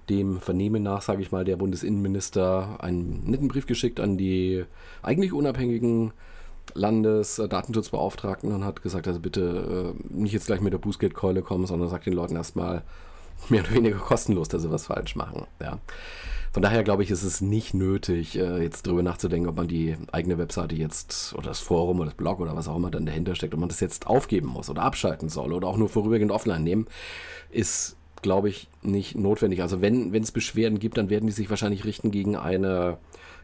dem 0.10 0.40
Vernehmen 0.40 0.84
nach, 0.84 1.02
sage 1.02 1.22
ich 1.22 1.32
mal, 1.32 1.46
der 1.46 1.58
Bundesinnenminister 1.58 2.78
einen 2.80 3.24
netten 3.30 3.48
Brief 3.48 3.66
geschickt 3.66 4.00
an 4.00 4.18
die 4.18 4.66
eigentlich 5.02 5.34
unabhängigen 5.34 6.14
Landesdatenschutzbeauftragten 6.74 8.52
und 8.52 8.64
hat 8.64 8.82
gesagt, 8.82 9.08
also 9.08 9.20
bitte 9.20 9.96
äh, 10.00 10.14
nicht 10.14 10.34
jetzt 10.34 10.48
gleich 10.48 10.62
mit 10.62 10.74
der 10.74 10.78
Bußgeldkeule 10.80 11.42
kommen, 11.42 11.66
sondern 11.66 11.90
sagt 11.90 12.06
den 12.06 12.14
Leuten 12.14 12.36
erstmal 12.36 12.84
mehr 13.50 13.64
oder 13.64 13.74
weniger 13.74 13.98
kostenlos, 13.98 14.48
dass 14.48 14.62
sie 14.62 14.72
was 14.72 14.88
falsch 14.88 15.16
machen. 15.16 15.46
Ja. 15.60 15.80
Von 16.54 16.64
daher 16.64 16.84
glaube 16.84 17.04
ich, 17.04 17.12
ist 17.12 17.24
es 17.24 17.40
nicht 17.40 17.74
nötig, 17.74 18.38
äh, 18.38 18.62
jetzt 18.62 18.86
darüber 18.86 19.04
nachzudenken, 19.04 19.48
ob 19.48 19.56
man 19.56 19.70
die 19.70 19.96
eigene 20.12 20.38
Webseite 20.38 20.76
jetzt 20.76 21.34
oder 21.34 21.48
das 21.48 21.60
Forum 21.60 22.00
oder 22.00 22.08
das 22.08 22.16
Blog 22.16 22.42
oder 22.42 22.56
was 22.56 22.68
auch 22.68 22.76
immer 22.76 22.92
dann 22.92 23.06
dahinter 23.06 23.36
steckt, 23.36 23.54
ob 23.54 23.60
man 23.60 23.70
das 23.70 23.80
jetzt 23.80 24.08
aufgeben 24.08 24.48
muss 24.48 24.70
oder 24.70 24.82
abschalten 24.82 25.30
soll 25.30 25.54
oder 25.54 25.68
auch 25.68 25.78
nur 25.78 25.88
vorübergehend 25.88 26.32
offline 26.32 26.64
nehmen, 26.64 26.88
ist 27.50 27.96
glaube 28.22 28.50
ich, 28.50 28.68
nicht 28.82 29.16
notwendig. 29.16 29.62
Also 29.62 29.82
wenn 29.82 30.14
es 30.14 30.32
Beschwerden 30.32 30.80
gibt, 30.80 30.98
dann 30.98 31.10
werden 31.10 31.28
die 31.28 31.34
sich 31.34 31.50
wahrscheinlich 31.50 31.86
richten 31.86 32.12
gegen 32.12 32.36
eine 32.36 32.98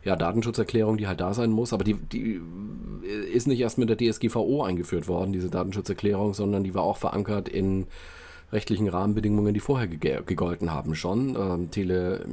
ja, 0.04 0.16
Datenschutzerklärung, 0.16 0.98
die 0.98 1.08
halt 1.08 1.22
da 1.22 1.34
sein 1.34 1.52
muss. 1.52 1.74
Aber 1.74 1.84
die, 1.84 1.96
die 1.96 2.40
ist 3.34 3.48
nicht 3.48 3.60
erst 3.60 3.78
mit 3.78 3.90
der 3.90 3.98
DSGVO 3.98 4.64
eingeführt 4.64 5.08
worden, 5.08 5.34
diese 5.34 5.50
Datenschutzerklärung, 5.50 6.34
sondern 6.34 6.64
die 6.64 6.74
war 6.74 6.84
auch 6.84 6.98
verankert 6.98 7.50
in 7.50 7.88
rechtlichen 8.52 8.88
Rahmenbedingungen, 8.88 9.54
die 9.54 9.60
vorher 9.60 9.88
gegolten 9.88 10.72
haben 10.74 10.96
schon. 10.96 11.36
Ähm, 11.36 11.72
Tele, 11.72 12.26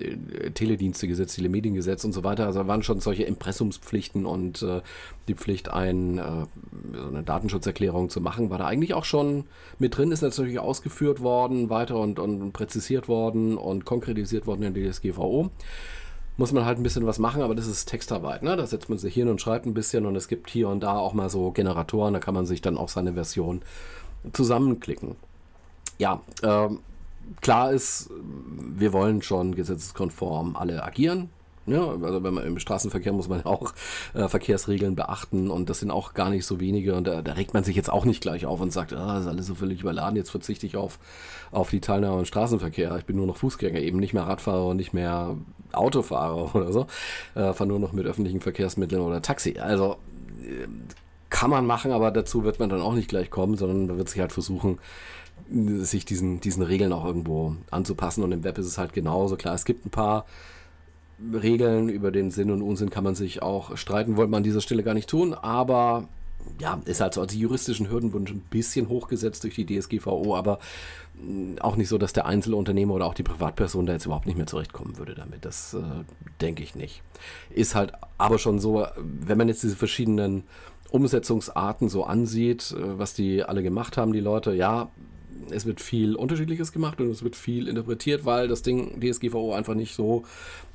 äh, 0.00 0.50
Teledienstegesetz, 0.50 1.34
Telemediengesetz 1.34 2.04
und 2.04 2.12
so 2.12 2.24
weiter. 2.24 2.46
Also 2.46 2.66
waren 2.66 2.82
schon 2.82 3.00
solche 3.00 3.22
Impressumspflichten 3.22 4.26
und 4.26 4.62
äh, 4.62 4.80
die 5.28 5.34
Pflicht, 5.34 5.70
ein, 5.70 6.18
äh, 6.18 6.22
so 6.92 7.06
eine 7.06 7.22
Datenschutzerklärung 7.22 8.08
zu 8.08 8.20
machen, 8.20 8.50
war 8.50 8.58
da 8.58 8.66
eigentlich 8.66 8.94
auch 8.94 9.04
schon 9.04 9.44
mit 9.78 9.96
drin, 9.96 10.10
ist 10.10 10.22
natürlich 10.22 10.58
ausgeführt 10.58 11.20
worden, 11.20 11.70
weiter 11.70 11.98
und, 11.98 12.18
und 12.18 12.52
präzisiert 12.52 13.06
worden 13.06 13.56
und 13.56 13.84
konkretisiert 13.84 14.46
worden 14.46 14.64
in 14.64 14.74
der 14.74 14.90
DSGVO 14.90 15.50
muss 16.36 16.52
man 16.52 16.64
halt 16.64 16.78
ein 16.78 16.82
bisschen 16.82 17.06
was 17.06 17.18
machen, 17.18 17.42
aber 17.42 17.54
das 17.54 17.66
ist 17.66 17.84
Textarbeit. 17.84 18.42
Ne? 18.42 18.56
Da 18.56 18.66
setzt 18.66 18.88
man 18.88 18.96
sich 18.96 19.12
hin 19.12 19.28
und 19.28 19.42
schreibt 19.42 19.66
ein 19.66 19.74
bisschen 19.74 20.06
und 20.06 20.16
es 20.16 20.26
gibt 20.26 20.48
hier 20.48 20.70
und 20.70 20.80
da 20.80 20.96
auch 20.96 21.12
mal 21.12 21.28
so 21.28 21.50
Generatoren, 21.50 22.14
da 22.14 22.18
kann 22.18 22.32
man 22.32 22.46
sich 22.46 22.62
dann 22.62 22.78
auch 22.78 22.88
seine 22.88 23.12
Version 23.12 23.60
zusammenklicken 24.32 25.16
ja, 26.00 26.22
ähm, 26.42 26.80
klar 27.42 27.72
ist, 27.72 28.10
wir 28.10 28.92
wollen 28.92 29.22
schon 29.22 29.54
gesetzeskonform 29.54 30.56
alle 30.56 30.82
agieren. 30.82 31.28
Ja, 31.66 31.90
also 31.90 32.24
wenn 32.24 32.34
man 32.34 32.46
im 32.46 32.58
Straßenverkehr 32.58 33.12
muss 33.12 33.28
man 33.28 33.42
auch 33.44 33.74
äh, 34.14 34.26
Verkehrsregeln 34.28 34.96
beachten 34.96 35.50
und 35.50 35.68
das 35.68 35.80
sind 35.80 35.90
auch 35.90 36.14
gar 36.14 36.30
nicht 36.30 36.46
so 36.46 36.58
wenige 36.58 36.94
und 36.94 37.06
da, 37.06 37.20
da 37.20 37.34
regt 37.34 37.52
man 37.52 37.64
sich 37.64 37.76
jetzt 37.76 37.92
auch 37.92 38.06
nicht 38.06 38.22
gleich 38.22 38.46
auf 38.46 38.60
und 38.60 38.72
sagt, 38.72 38.94
ah, 38.94 39.14
das 39.14 39.24
ist 39.24 39.28
alles 39.28 39.46
so 39.46 39.54
völlig 39.54 39.82
überladen, 39.82 40.16
jetzt 40.16 40.30
verzichte 40.30 40.66
ich 40.66 40.76
auf, 40.76 40.98
auf 41.52 41.68
die 41.68 41.80
Teilnahme 41.80 42.20
im 42.20 42.24
Straßenverkehr. 42.24 42.96
Ich 42.96 43.04
bin 43.04 43.16
nur 43.16 43.26
noch 43.26 43.36
Fußgänger, 43.36 43.78
eben 43.78 43.98
nicht 43.98 44.14
mehr 44.14 44.26
Radfahrer 44.26 44.68
und 44.68 44.78
nicht 44.78 44.94
mehr 44.94 45.36
Autofahrer 45.72 46.54
oder 46.54 46.72
so, 46.72 46.86
äh, 47.34 47.52
fahre 47.52 47.66
nur 47.66 47.78
noch 47.78 47.92
mit 47.92 48.06
öffentlichen 48.06 48.40
Verkehrsmitteln 48.40 49.02
oder 49.02 49.20
Taxi. 49.20 49.58
Also 49.58 49.98
äh, 50.42 50.66
kann 51.28 51.50
man 51.50 51.64
machen, 51.64 51.92
aber 51.92 52.10
dazu 52.10 52.42
wird 52.42 52.58
man 52.58 52.70
dann 52.70 52.80
auch 52.80 52.94
nicht 52.94 53.08
gleich 53.08 53.30
kommen, 53.30 53.56
sondern 53.56 53.86
man 53.86 53.98
wird 53.98 54.08
sich 54.08 54.20
halt 54.20 54.32
versuchen, 54.32 54.78
sich 55.48 56.04
diesen, 56.04 56.40
diesen 56.40 56.62
Regeln 56.62 56.92
auch 56.92 57.04
irgendwo 57.04 57.56
anzupassen. 57.70 58.22
Und 58.22 58.32
im 58.32 58.44
Web 58.44 58.58
ist 58.58 58.66
es 58.66 58.78
halt 58.78 58.92
genauso. 58.92 59.36
Klar, 59.36 59.54
es 59.54 59.64
gibt 59.64 59.86
ein 59.86 59.90
paar 59.90 60.26
Regeln, 61.32 61.88
über 61.88 62.10
den 62.10 62.30
Sinn 62.30 62.50
und 62.50 62.62
Unsinn 62.62 62.90
kann 62.90 63.04
man 63.04 63.14
sich 63.14 63.42
auch 63.42 63.76
streiten, 63.76 64.16
wollte 64.16 64.30
man 64.30 64.38
an 64.38 64.44
dieser 64.44 64.60
Stelle 64.60 64.82
gar 64.82 64.94
nicht 64.94 65.08
tun, 65.08 65.34
aber 65.34 66.08
ja, 66.58 66.80
ist 66.86 67.00
halt 67.00 67.14
so, 67.14 67.20
also 67.20 67.34
die 67.34 67.40
juristischen 67.40 67.90
Hürden 67.90 68.12
wurden 68.12 68.26
schon 68.26 68.38
ein 68.38 68.46
bisschen 68.50 68.88
hochgesetzt 68.88 69.44
durch 69.44 69.54
die 69.54 69.66
DSGVO, 69.66 70.34
aber 70.34 70.58
mm, 71.22 71.56
auch 71.60 71.76
nicht 71.76 71.88
so, 71.88 71.98
dass 71.98 72.14
der 72.14 72.24
Einzelunternehmer 72.24 72.94
oder 72.94 73.06
auch 73.06 73.14
die 73.14 73.22
Privatperson 73.22 73.84
da 73.84 73.92
jetzt 73.92 74.06
überhaupt 74.06 74.26
nicht 74.26 74.36
mehr 74.36 74.46
zurechtkommen 74.46 74.96
würde 74.96 75.14
damit. 75.14 75.44
Das 75.44 75.74
äh, 75.74 75.82
denke 76.40 76.62
ich 76.62 76.74
nicht. 76.74 77.02
Ist 77.50 77.74
halt 77.74 77.92
aber 78.16 78.38
schon 78.38 78.58
so, 78.58 78.86
wenn 78.96 79.36
man 79.36 79.48
jetzt 79.48 79.62
diese 79.62 79.76
verschiedenen 79.76 80.44
Umsetzungsarten 80.90 81.88
so 81.88 82.04
ansieht, 82.04 82.72
äh, 82.72 82.98
was 82.98 83.14
die 83.14 83.42
alle 83.42 83.62
gemacht 83.62 83.96
haben, 83.96 84.12
die 84.12 84.20
Leute, 84.20 84.52
ja, 84.54 84.88
es 85.52 85.66
wird 85.66 85.80
viel 85.80 86.16
Unterschiedliches 86.16 86.72
gemacht 86.72 87.00
und 87.00 87.10
es 87.10 87.22
wird 87.22 87.36
viel 87.36 87.68
interpretiert, 87.68 88.24
weil 88.24 88.48
das 88.48 88.62
Ding 88.62 89.00
DSGVO 89.00 89.54
einfach 89.54 89.74
nicht 89.74 89.94
so 89.94 90.24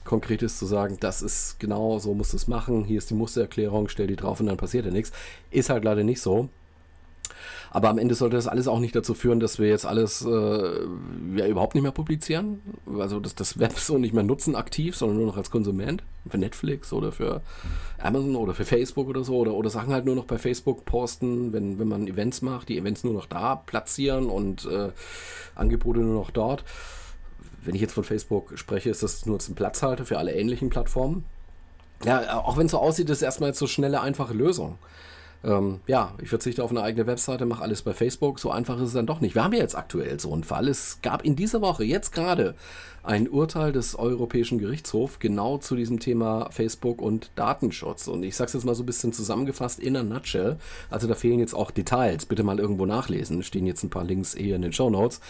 konkret 0.03 0.41
ist 0.43 0.59
zu 0.59 0.65
sagen, 0.65 0.97
das 0.99 1.21
ist 1.21 1.59
genau 1.59 1.99
so, 1.99 2.13
musst 2.13 2.33
du 2.33 2.37
es 2.37 2.47
machen, 2.47 2.85
hier 2.85 2.99
ist 2.99 3.09
die 3.09 3.15
Mustererklärung, 3.15 3.89
stell 3.89 4.07
die 4.07 4.15
drauf 4.15 4.39
und 4.39 4.45
dann 4.45 4.57
passiert 4.57 4.85
ja 4.85 4.91
nichts. 4.91 5.11
Ist 5.51 5.69
halt 5.69 5.83
leider 5.83 6.03
nicht 6.03 6.21
so. 6.21 6.49
Aber 7.71 7.89
am 7.89 7.97
Ende 7.97 8.15
sollte 8.15 8.35
das 8.35 8.47
alles 8.47 8.67
auch 8.67 8.79
nicht 8.79 8.95
dazu 8.95 9.13
führen, 9.13 9.39
dass 9.39 9.59
wir 9.59 9.67
jetzt 9.67 9.85
alles 9.85 10.25
äh, 10.25 10.29
ja, 11.35 11.47
überhaupt 11.47 11.75
nicht 11.75 11.83
mehr 11.83 11.91
publizieren. 11.91 12.61
Also 12.99 13.19
dass 13.19 13.35
das 13.35 13.59
Web 13.59 13.77
so 13.77 13.97
nicht 13.97 14.13
mehr 14.13 14.23
nutzen 14.23 14.55
aktiv, 14.55 14.95
sondern 14.95 15.17
nur 15.17 15.27
noch 15.27 15.37
als 15.37 15.51
Konsument. 15.51 16.03
Für 16.29 16.37
Netflix 16.37 16.91
oder 16.91 17.11
für 17.11 17.41
Amazon 17.99 18.35
oder 18.35 18.53
für 18.53 18.65
Facebook 18.65 19.07
oder 19.07 19.23
so. 19.23 19.37
Oder, 19.37 19.53
oder 19.53 19.69
Sachen 19.69 19.93
halt 19.93 20.05
nur 20.05 20.15
noch 20.15 20.25
bei 20.25 20.37
Facebook 20.37 20.85
posten, 20.85 21.53
wenn, 21.53 21.79
wenn 21.79 21.87
man 21.87 22.07
Events 22.07 22.41
macht, 22.41 22.69
die 22.69 22.77
Events 22.77 23.03
nur 23.03 23.13
noch 23.13 23.25
da 23.25 23.55
platzieren 23.55 24.29
und 24.29 24.65
äh, 24.65 24.89
Angebote 25.55 25.99
nur 25.99 26.19
noch 26.19 26.31
dort. 26.31 26.63
Wenn 27.63 27.75
ich 27.75 27.81
jetzt 27.81 27.93
von 27.93 28.03
Facebook 28.03 28.57
spreche, 28.57 28.89
ist 28.89 29.03
das 29.03 29.25
nur 29.25 29.39
ein 29.39 29.55
Platzhalter 29.55 30.05
für 30.05 30.17
alle 30.17 30.33
ähnlichen 30.33 30.69
Plattformen. 30.69 31.25
Ja, 32.05 32.39
auch 32.39 32.57
wenn 32.57 32.65
es 32.65 32.71
so 32.71 32.79
aussieht, 32.79 33.09
ist 33.09 33.17
es 33.17 33.23
erstmal 33.23 33.49
jetzt 33.49 33.59
so 33.59 33.67
schnelle, 33.67 34.01
einfache 34.01 34.33
Lösung 34.33 34.77
ähm, 35.45 35.79
ja, 35.85 36.13
ich 36.21 36.29
verzichte 36.29 36.63
auf 36.63 36.71
eine 36.71 36.81
eigene 36.81 37.05
Webseite, 37.05 37.45
mache 37.45 37.61
alles 37.61 37.83
bei 37.83 37.93
Facebook. 37.93 38.39
So 38.39 38.49
einfach 38.49 38.77
ist 38.77 38.87
es 38.87 38.93
dann 38.93 39.05
doch 39.05 39.21
nicht. 39.21 39.35
Wir 39.35 39.43
haben 39.43 39.53
ja 39.53 39.59
jetzt 39.59 39.77
aktuell 39.77 40.19
so 40.19 40.33
einen 40.33 40.43
Fall. 40.43 40.67
Es 40.67 40.99
gab 41.01 41.23
in 41.23 41.35
dieser 41.35 41.61
Woche, 41.61 41.83
jetzt 41.83 42.11
gerade, 42.11 42.55
ein 43.03 43.29
Urteil 43.29 43.71
des 43.71 43.97
Europäischen 43.97 44.57
Gerichtshofs 44.57 45.19
genau 45.19 45.59
zu 45.59 45.75
diesem 45.75 45.99
Thema 45.99 46.49
Facebook 46.49 47.01
und 47.01 47.29
Datenschutz. 47.35 48.07
Und 48.07 48.23
ich 48.23 48.35
sage 48.35 48.47
es 48.47 48.53
jetzt 48.53 48.65
mal 48.65 48.73
so 48.73 48.81
ein 48.81 48.87
bisschen 48.87 49.13
zusammengefasst 49.13 49.79
in 49.79 49.95
a 49.95 50.01
nutshell. 50.01 50.57
Also 50.89 51.07
da 51.07 51.13
fehlen 51.13 51.39
jetzt 51.39 51.53
auch 51.53 51.69
Details. 51.69 52.25
Bitte 52.25 52.43
mal 52.43 52.59
irgendwo 52.59 52.87
nachlesen. 52.87 53.43
Stehen 53.43 53.67
jetzt 53.67 53.83
ein 53.83 53.91
paar 53.91 54.03
Links 54.03 54.33
eher 54.33 54.55
in 54.55 54.63
den 54.63 54.73
Show 54.73 54.89
Notes. 54.89 55.21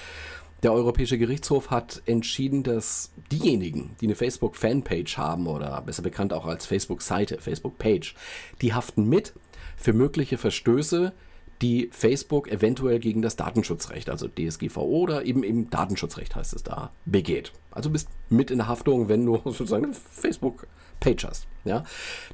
Der 0.64 0.74
Europäische 0.74 1.18
Gerichtshof 1.18 1.70
hat 1.70 2.02
entschieden, 2.06 2.64
dass 2.64 3.12
diejenigen, 3.32 3.96
die 4.02 4.06
eine 4.06 4.16
Facebook-Fanpage 4.16 5.18
haben 5.18 5.46
oder 5.46 5.80
besser 5.82 6.02
bekannt 6.02 6.34
auch 6.34 6.46
als 6.46 6.66
Facebook-Seite, 6.66 7.38
Facebook-Page, 7.40 8.16
die 8.62 8.74
haften 8.74 9.08
mit, 9.08 9.34
für 9.76 9.94
mögliche 9.94 10.38
Verstöße, 10.38 11.14
die 11.62 11.90
Facebook 11.92 12.50
eventuell 12.50 13.00
gegen 13.00 13.22
das 13.22 13.36
Datenschutzrecht, 13.36 14.10
also 14.10 14.28
DSGVO 14.28 14.82
oder 14.82 15.26
eben 15.26 15.44
im 15.44 15.70
Datenschutzrecht 15.70 16.36
heißt 16.36 16.54
es 16.54 16.64
da, 16.64 16.92
begeht. 17.06 17.54
Also 17.72 17.90
bist 17.90 18.10
mit 18.30 18.52
in 18.52 18.58
der 18.58 18.68
Haftung, 18.68 19.08
wenn 19.08 19.26
du 19.26 19.38
sozusagen 19.46 19.86
eine 19.86 19.94
Facebook-Page 19.94 21.26
hast. 21.26 21.48
Ja? 21.64 21.84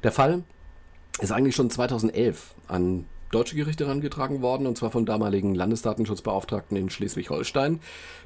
Der 0.02 0.12
Fall 0.12 0.42
ist 1.20 1.30
eigentlich 1.30 1.54
schon 1.54 1.70
2011 1.70 2.54
an 2.66 3.06
deutsche 3.32 3.56
Gerichte 3.56 3.86
herangetragen 3.86 4.42
worden, 4.42 4.66
und 4.66 4.78
zwar 4.78 4.90
vom 4.90 5.06
damaligen 5.06 5.54
Landesdatenschutzbeauftragten 5.54 6.76
in 6.76 6.90
Schleswig-Holstein. 6.90 7.80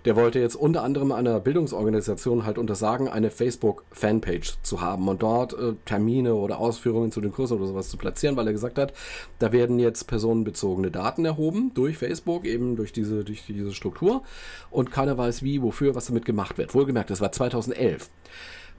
Der 0.05 0.17
wollte 0.17 0.39
jetzt 0.41 0.57
unter 0.57 0.83
anderem 0.83 1.13
einer 1.13 1.41
Bildungsorganisation 1.41 2.45
halt 2.45 2.59
untersagen, 2.59 3.09
eine 3.09 3.31
Facebook-Fanpage 3.31 4.59
zu 4.63 4.81
haben 4.81 5.09
und 5.09 5.23
dort 5.23 5.55
äh, 5.55 5.75
Termine 5.85 6.35
oder 6.35 6.59
Ausführungen 6.59 7.13
zu 7.13 7.21
den 7.21 7.33
Kursen 7.33 7.57
oder 7.57 7.67
sowas 7.67 7.89
zu 7.89 7.97
platzieren, 7.97 8.37
weil 8.37 8.49
er 8.49 8.53
gesagt 8.53 8.79
hat, 8.79 8.93
da 9.39 9.53
werden 9.53 9.79
jetzt 9.79 10.05
personenbezogene 10.05 10.91
Daten 10.91 11.25
erhoben 11.25 11.73
durch 11.73 11.97
Facebook, 11.97 12.45
eben 12.45 12.77
durch 12.77 12.93
diese, 12.93 13.25
durch 13.25 13.47
diese 13.47 13.73
Struktur 13.73 14.23
und 14.71 14.91
keiner 14.91 15.17
weiß 15.17 15.43
wie, 15.43 15.63
wofür, 15.63 15.95
was 15.95 16.07
damit 16.07 16.25
gemacht 16.25 16.59
wird. 16.59 16.75
Wohlgemerkt, 16.75 17.11
das 17.11 17.21
war 17.21 17.33
2011. 17.33 18.11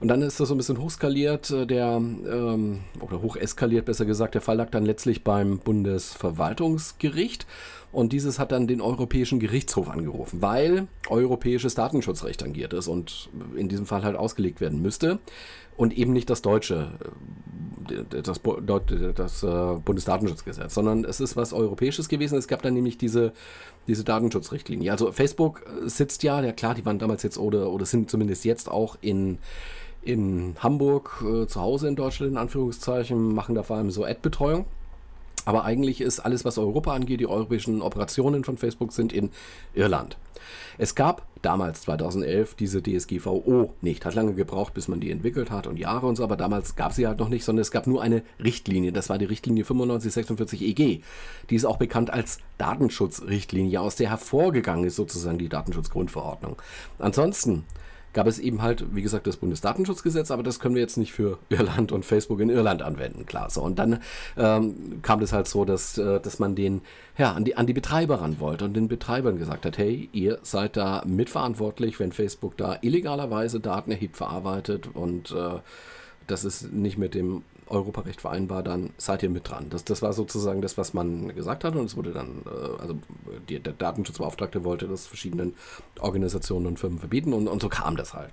Und 0.00 0.08
dann 0.08 0.22
ist 0.22 0.38
das 0.38 0.48
so 0.48 0.54
ein 0.54 0.58
bisschen 0.58 0.80
hochskaliert, 0.80 1.50
äh, 1.50 1.66
der, 1.66 1.96
ähm, 1.96 2.80
oder 3.00 3.20
hocheskaliert 3.20 3.84
besser 3.84 4.04
gesagt, 4.04 4.34
der 4.34 4.40
Fall 4.40 4.56
lag 4.56 4.70
dann 4.70 4.84
letztlich 4.84 5.24
beim 5.24 5.58
Bundesverwaltungsgericht. 6.18 7.46
Und 7.90 8.12
dieses 8.12 8.38
hat 8.38 8.52
dann 8.52 8.66
den 8.66 8.82
Europäischen 8.82 9.40
Gerichtshof 9.40 9.88
angerufen, 9.88 10.42
weil 10.42 10.88
europäisches 11.08 11.74
Datenschutzrecht 11.74 12.40
tangiert 12.40 12.74
ist 12.74 12.86
und 12.86 13.30
in 13.56 13.68
diesem 13.68 13.86
Fall 13.86 14.02
halt 14.02 14.16
ausgelegt 14.16 14.60
werden 14.60 14.82
müsste. 14.82 15.18
Und 15.76 15.96
eben 15.96 16.12
nicht 16.12 16.28
das 16.28 16.42
deutsche, 16.42 16.90
äh, 17.88 18.22
das, 18.22 18.40
das 19.14 19.42
äh, 19.42 19.74
Bundesdatenschutzgesetz, 19.82 20.74
sondern 20.74 21.04
es 21.04 21.20
ist 21.20 21.36
was 21.36 21.52
Europäisches 21.52 22.08
gewesen. 22.08 22.36
Es 22.36 22.48
gab 22.48 22.60
dann 22.62 22.74
nämlich 22.74 22.98
diese, 22.98 23.32
diese 23.86 24.04
Datenschutzrichtlinie. 24.04 24.92
Also 24.92 25.10
Facebook 25.12 25.64
sitzt 25.86 26.24
ja, 26.24 26.42
ja 26.42 26.52
klar, 26.52 26.74
die 26.74 26.84
waren 26.84 26.98
damals 26.98 27.22
jetzt 27.22 27.38
oder, 27.38 27.70
oder 27.70 27.86
sind 27.86 28.10
zumindest 28.10 28.44
jetzt 28.44 28.70
auch 28.70 28.98
in 29.00 29.38
in 30.00 30.54
Hamburg 30.60 31.22
äh, 31.22 31.46
zu 31.46 31.60
Hause 31.60 31.88
in 31.88 31.96
Deutschland, 31.96 32.32
in 32.32 32.38
Anführungszeichen, 32.38 33.34
machen 33.34 33.54
da 33.54 33.62
vor 33.62 33.76
allem 33.76 33.90
so 33.90 34.04
Ad-Betreuung. 34.04 34.64
Aber 35.48 35.64
eigentlich 35.64 36.02
ist 36.02 36.20
alles, 36.20 36.44
was 36.44 36.58
Europa 36.58 36.92
angeht, 36.92 37.20
die 37.20 37.26
europäischen 37.26 37.80
Operationen 37.80 38.44
von 38.44 38.58
Facebook 38.58 38.92
sind 38.92 39.14
in 39.14 39.30
Irland. 39.72 40.18
Es 40.76 40.94
gab 40.94 41.26
damals, 41.40 41.80
2011, 41.80 42.54
diese 42.54 42.82
DSGVO 42.82 43.72
nicht. 43.80 44.04
Hat 44.04 44.14
lange 44.14 44.34
gebraucht, 44.34 44.74
bis 44.74 44.88
man 44.88 45.00
die 45.00 45.10
entwickelt 45.10 45.50
hat 45.50 45.66
und 45.66 45.78
Jahre 45.78 46.06
und 46.06 46.16
so, 46.16 46.22
aber 46.22 46.36
damals 46.36 46.76
gab 46.76 46.92
sie 46.92 47.06
halt 47.06 47.18
noch 47.18 47.30
nicht, 47.30 47.46
sondern 47.46 47.62
es 47.62 47.70
gab 47.70 47.86
nur 47.86 48.02
eine 48.02 48.24
Richtlinie. 48.44 48.92
Das 48.92 49.08
war 49.08 49.16
die 49.16 49.24
Richtlinie 49.24 49.64
9546 49.64 50.60
EG. 50.60 51.00
Die 51.48 51.56
ist 51.56 51.64
auch 51.64 51.78
bekannt 51.78 52.10
als 52.10 52.40
Datenschutzrichtlinie, 52.58 53.80
aus 53.80 53.96
der 53.96 54.10
hervorgegangen 54.10 54.84
ist 54.84 54.96
sozusagen 54.96 55.38
die 55.38 55.48
Datenschutzgrundverordnung. 55.48 56.60
Ansonsten 56.98 57.64
gab 58.18 58.26
es 58.26 58.40
eben 58.40 58.62
halt, 58.62 58.96
wie 58.96 59.02
gesagt, 59.02 59.28
das 59.28 59.36
Bundesdatenschutzgesetz, 59.36 60.32
aber 60.32 60.42
das 60.42 60.58
können 60.58 60.74
wir 60.74 60.82
jetzt 60.82 60.96
nicht 60.96 61.12
für 61.12 61.38
Irland 61.50 61.92
und 61.92 62.04
Facebook 62.04 62.40
in 62.40 62.50
Irland 62.50 62.82
anwenden, 62.82 63.26
klar. 63.26 63.48
So, 63.48 63.62
und 63.62 63.78
dann 63.78 64.00
ähm, 64.36 64.98
kam 65.02 65.20
das 65.20 65.32
halt 65.32 65.46
so, 65.46 65.64
dass, 65.64 65.98
äh, 65.98 66.18
dass 66.18 66.40
man 66.40 66.56
den, 66.56 66.80
ja, 67.16 67.30
an 67.32 67.44
die, 67.44 67.56
an 67.56 67.68
die 67.68 67.74
Betreiber 67.74 68.20
ran 68.20 68.40
wollte 68.40 68.64
und 68.64 68.74
den 68.74 68.88
Betreibern 68.88 69.38
gesagt 69.38 69.64
hat, 69.66 69.78
hey, 69.78 70.08
ihr 70.10 70.40
seid 70.42 70.76
da 70.76 71.04
mitverantwortlich, 71.06 72.00
wenn 72.00 72.10
Facebook 72.10 72.56
da 72.56 72.78
illegalerweise 72.82 73.60
Daten 73.60 73.92
erhebt, 73.92 74.16
verarbeitet 74.16 74.88
und 74.92 75.30
äh, 75.30 75.60
das 76.26 76.44
ist 76.44 76.72
nicht 76.72 76.98
mit 76.98 77.14
dem 77.14 77.44
Europarecht 77.70 78.20
vereinbar, 78.20 78.62
dann 78.62 78.90
seid 78.96 79.22
ihr 79.22 79.30
mit 79.30 79.48
dran. 79.48 79.66
Das, 79.70 79.84
das 79.84 80.02
war 80.02 80.12
sozusagen 80.12 80.62
das, 80.62 80.78
was 80.78 80.94
man 80.94 81.34
gesagt 81.34 81.64
hat 81.64 81.76
und 81.76 81.84
es 81.84 81.96
wurde 81.96 82.12
dann, 82.12 82.42
äh, 82.46 82.80
also 82.80 82.98
die, 83.48 83.60
der 83.60 83.72
Datenschutzbeauftragte 83.72 84.64
wollte 84.64 84.88
das 84.88 85.06
verschiedenen 85.06 85.54
Organisationen 86.00 86.66
und 86.66 86.78
Firmen 86.78 86.98
verbieten 86.98 87.32
und, 87.32 87.48
und 87.48 87.62
so 87.62 87.68
kam 87.68 87.96
das 87.96 88.14
halt. 88.14 88.32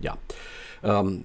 Ja. 0.00 0.16
Ähm, 0.84 1.24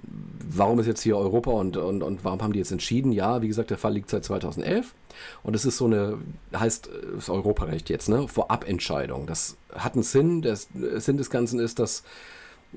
warum 0.49 0.79
ist 0.79 0.85
jetzt 0.85 1.01
hier 1.01 1.17
Europa 1.17 1.49
und, 1.49 1.77
und, 1.77 2.03
und 2.03 2.23
warum 2.23 2.41
haben 2.41 2.53
die 2.53 2.59
jetzt 2.59 2.71
entschieden? 2.71 3.11
Ja, 3.11 3.41
wie 3.41 3.47
gesagt, 3.47 3.71
der 3.71 3.79
Fall 3.79 3.93
liegt 3.93 4.09
seit 4.09 4.23
2011 4.23 4.93
und 5.41 5.55
es 5.55 5.65
ist 5.65 5.77
so 5.77 5.85
eine, 5.85 6.19
heißt 6.55 6.89
das 7.15 7.29
Europarecht 7.29 7.89
jetzt, 7.89 8.07
ne? 8.07 8.27
Vorabentscheidung. 8.27 9.25
Das 9.25 9.57
hat 9.73 9.93
einen 9.93 10.03
Sinn. 10.03 10.43
Der 10.43 10.55
Sinn 10.55 11.17
des 11.17 11.31
Ganzen 11.31 11.59
ist, 11.59 11.79
dass 11.79 12.03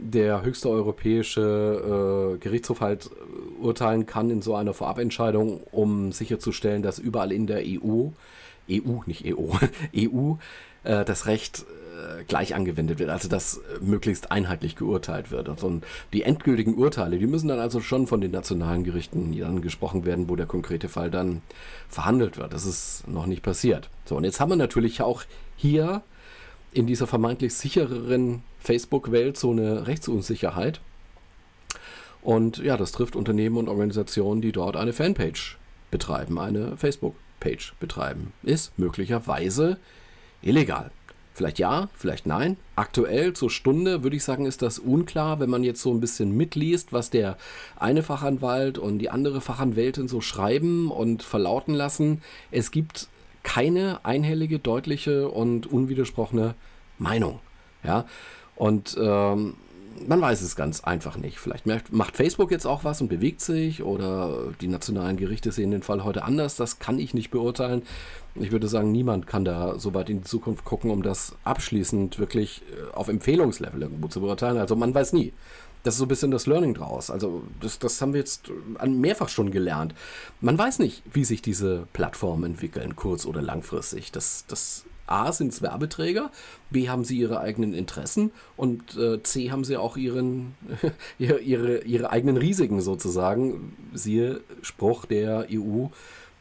der 0.00 0.42
höchste 0.42 0.68
europäische 0.68 2.34
äh, 2.34 2.38
Gerichtshof 2.38 2.80
halt 2.80 3.06
äh, 3.06 3.62
urteilen 3.62 4.06
kann 4.06 4.30
in 4.30 4.42
so 4.42 4.54
einer 4.54 4.74
Vorabentscheidung, 4.74 5.60
um 5.70 6.12
sicherzustellen, 6.12 6.82
dass 6.82 6.98
überall 6.98 7.32
in 7.32 7.46
der 7.46 7.62
EU, 7.64 8.08
EU, 8.70 9.00
nicht 9.06 9.24
EU, 9.26 9.52
EU, 9.96 10.34
äh, 10.84 11.04
das 11.04 11.26
Recht 11.26 11.64
äh, 12.00 12.24
gleich 12.24 12.54
angewendet 12.54 12.98
wird, 12.98 13.10
also 13.10 13.28
dass 13.28 13.58
äh, 13.58 13.60
möglichst 13.80 14.32
einheitlich 14.32 14.76
geurteilt 14.76 15.30
wird. 15.30 15.48
Also 15.48 15.80
die 16.12 16.22
endgültigen 16.22 16.74
Urteile, 16.74 17.18
die 17.18 17.26
müssen 17.26 17.48
dann 17.48 17.58
also 17.58 17.80
schon 17.80 18.06
von 18.06 18.20
den 18.20 18.30
nationalen 18.30 18.84
Gerichten 18.84 19.36
dann 19.38 19.62
gesprochen 19.62 20.04
werden, 20.04 20.28
wo 20.28 20.36
der 20.36 20.46
konkrete 20.46 20.88
Fall 20.88 21.10
dann 21.10 21.42
verhandelt 21.88 22.38
wird. 22.38 22.52
Das 22.52 22.64
ist 22.64 23.06
noch 23.06 23.26
nicht 23.26 23.42
passiert. 23.42 23.90
So, 24.04 24.16
und 24.16 24.24
jetzt 24.24 24.40
haben 24.40 24.50
wir 24.50 24.56
natürlich 24.56 25.02
auch 25.02 25.24
hier 25.56 26.02
in 26.72 26.86
dieser 26.86 27.06
vermeintlich 27.06 27.54
sichereren 27.54 28.42
Facebook-Welt 28.60 29.36
so 29.36 29.50
eine 29.50 29.86
Rechtsunsicherheit. 29.86 30.80
Und 32.22 32.58
ja, 32.58 32.76
das 32.76 32.92
trifft 32.92 33.16
Unternehmen 33.16 33.56
und 33.56 33.68
Organisationen, 33.68 34.42
die 34.42 34.52
dort 34.52 34.76
eine 34.76 34.92
Fanpage 34.92 35.58
betreiben, 35.90 36.38
eine 36.38 36.76
Facebook-Page 36.76 37.74
betreiben. 37.80 38.32
Ist 38.42 38.78
möglicherweise 38.78 39.78
illegal. 40.42 40.90
Vielleicht 41.32 41.58
ja, 41.58 41.88
vielleicht 41.94 42.26
nein. 42.26 42.58
Aktuell 42.76 43.32
zur 43.32 43.50
Stunde 43.50 44.02
würde 44.02 44.16
ich 44.16 44.24
sagen, 44.24 44.44
ist 44.44 44.60
das 44.60 44.78
unklar, 44.78 45.40
wenn 45.40 45.48
man 45.48 45.64
jetzt 45.64 45.80
so 45.80 45.90
ein 45.90 46.00
bisschen 46.00 46.36
mitliest, 46.36 46.92
was 46.92 47.08
der 47.08 47.38
eine 47.76 48.02
Fachanwalt 48.02 48.76
und 48.76 48.98
die 48.98 49.08
andere 49.08 49.40
Fachanwältin 49.40 50.06
so 50.06 50.20
schreiben 50.20 50.90
und 50.90 51.22
verlauten 51.22 51.72
lassen. 51.72 52.20
Es 52.50 52.72
gibt 52.72 53.08
keine 53.42 54.04
einhellige, 54.04 54.58
deutliche 54.58 55.28
und 55.28 55.66
unwidersprochene 55.66 56.54
Meinung. 56.98 57.40
Ja, 57.82 58.04
und 58.60 58.94
ähm, 59.00 59.54
man 60.06 60.20
weiß 60.20 60.42
es 60.42 60.54
ganz 60.54 60.84
einfach 60.84 61.16
nicht. 61.16 61.38
Vielleicht 61.38 61.64
macht 61.66 62.14
Facebook 62.14 62.50
jetzt 62.50 62.66
auch 62.66 62.84
was 62.84 63.00
und 63.00 63.08
bewegt 63.08 63.40
sich 63.40 63.82
oder 63.82 64.52
die 64.60 64.68
nationalen 64.68 65.16
Gerichte 65.16 65.50
sehen 65.50 65.70
den 65.70 65.82
Fall 65.82 66.04
heute 66.04 66.24
anders. 66.24 66.56
Das 66.56 66.78
kann 66.78 66.98
ich 66.98 67.14
nicht 67.14 67.30
beurteilen. 67.30 67.80
Ich 68.34 68.52
würde 68.52 68.68
sagen, 68.68 68.92
niemand 68.92 69.26
kann 69.26 69.46
da 69.46 69.78
so 69.78 69.94
weit 69.94 70.10
in 70.10 70.18
die 70.18 70.24
Zukunft 70.24 70.66
gucken, 70.66 70.90
um 70.90 71.02
das 71.02 71.36
abschließend 71.42 72.18
wirklich 72.18 72.60
äh, 72.70 72.94
auf 72.94 73.08
Empfehlungslevel 73.08 73.80
irgendwo 73.80 74.08
zu 74.08 74.20
beurteilen. 74.20 74.58
Also 74.58 74.76
man 74.76 74.94
weiß 74.94 75.14
nie. 75.14 75.32
Das 75.82 75.94
ist 75.94 75.98
so 75.98 76.04
ein 76.04 76.08
bisschen 76.08 76.30
das 76.30 76.46
Learning 76.46 76.74
draus. 76.74 77.10
Also 77.10 77.42
das, 77.62 77.78
das 77.78 78.02
haben 78.02 78.12
wir 78.12 78.20
jetzt 78.20 78.52
mehrfach 78.84 79.30
schon 79.30 79.50
gelernt. 79.50 79.94
Man 80.42 80.58
weiß 80.58 80.80
nicht, 80.80 81.02
wie 81.14 81.24
sich 81.24 81.40
diese 81.40 81.86
Plattformen 81.94 82.44
entwickeln, 82.44 82.94
kurz- 82.94 83.24
oder 83.24 83.40
langfristig. 83.40 84.12
Das, 84.12 84.44
das 84.48 84.84
A 85.10 85.32
sind 85.32 85.52
es 85.52 85.62
Werbeträger, 85.62 86.30
B 86.70 86.88
haben 86.88 87.04
sie 87.04 87.18
ihre 87.18 87.40
eigenen 87.40 87.74
Interessen 87.74 88.30
und 88.56 88.96
äh, 88.96 89.22
C 89.22 89.50
haben 89.50 89.64
sie 89.64 89.76
auch 89.76 89.96
ihren, 89.96 90.54
ihre, 91.18 91.38
ihre, 91.38 92.10
eigenen 92.10 92.36
Risiken 92.36 92.80
sozusagen. 92.80 93.76
Siehe 93.92 94.40
Spruch 94.62 95.06
der 95.06 95.46
EU, 95.50 95.86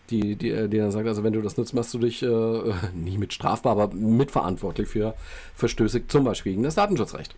die, 0.09 0.35
die, 0.35 0.67
die 0.67 0.77
dann 0.77 0.91
sagt, 0.91 1.07
also 1.07 1.23
wenn 1.23 1.33
du 1.33 1.41
das 1.41 1.57
nutzt, 1.57 1.73
machst 1.73 1.93
du 1.93 1.99
dich 1.99 2.21
äh, 2.23 2.27
nicht 2.93 3.17
mit 3.17 3.33
strafbar, 3.33 3.73
aber 3.73 3.93
mitverantwortlich 3.93 4.87
für 4.87 5.15
Verstöße, 5.55 6.07
zum 6.07 6.23
Beispiel 6.23 6.53
gegen 6.53 6.63
das 6.63 6.75
Datenschutzrecht. 6.75 7.35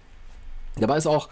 Dabei 0.78 0.98
ist 0.98 1.08
auch 1.08 1.30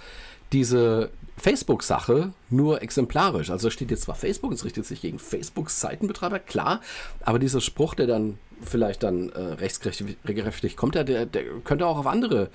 diese 0.51 1.11
Facebook-Sache 1.37 2.33
nur 2.49 2.81
exemplarisch. 2.81 3.49
Also 3.49 3.69
steht 3.69 3.91
jetzt 3.91 4.03
zwar 4.03 4.15
Facebook, 4.15 4.51
es 4.51 4.65
richtet 4.65 4.85
sich 4.85 5.01
gegen 5.01 5.19
Facebook-Seitenbetreiber, 5.19 6.39
klar, 6.39 6.81
aber 7.21 7.39
dieser 7.39 7.61
Spruch, 7.61 7.95
der 7.95 8.07
dann 8.07 8.37
vielleicht 8.61 9.03
dann 9.03 9.29
äh, 9.29 9.39
rechtskräftig 9.39 10.75
kommt, 10.75 10.95
der, 10.95 11.03
der, 11.03 11.43
könnte 11.63 11.85
auch 11.85 11.97
auf 11.97 12.07
andere 12.07 12.49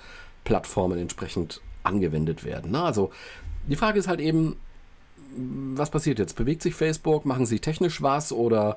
Plattformen 0.45 0.99
entsprechend 0.99 1.63
angewendet 1.83 2.45
werden. 2.45 2.73
Ne? 2.73 2.83
Also 2.83 3.11
die 3.67 3.77
Frage 3.77 3.99
ist 3.99 4.09
halt 4.09 4.21
eben, 4.21 4.57
was 5.37 5.91
passiert 5.91 6.19
jetzt? 6.19 6.37
Bewegt 6.37 6.63
sich 6.63 6.75
Facebook? 6.75 7.25
Machen 7.25 7.47
sie 7.47 7.59
technisch 7.59 8.03
was 8.03 8.33
oder 8.33 8.77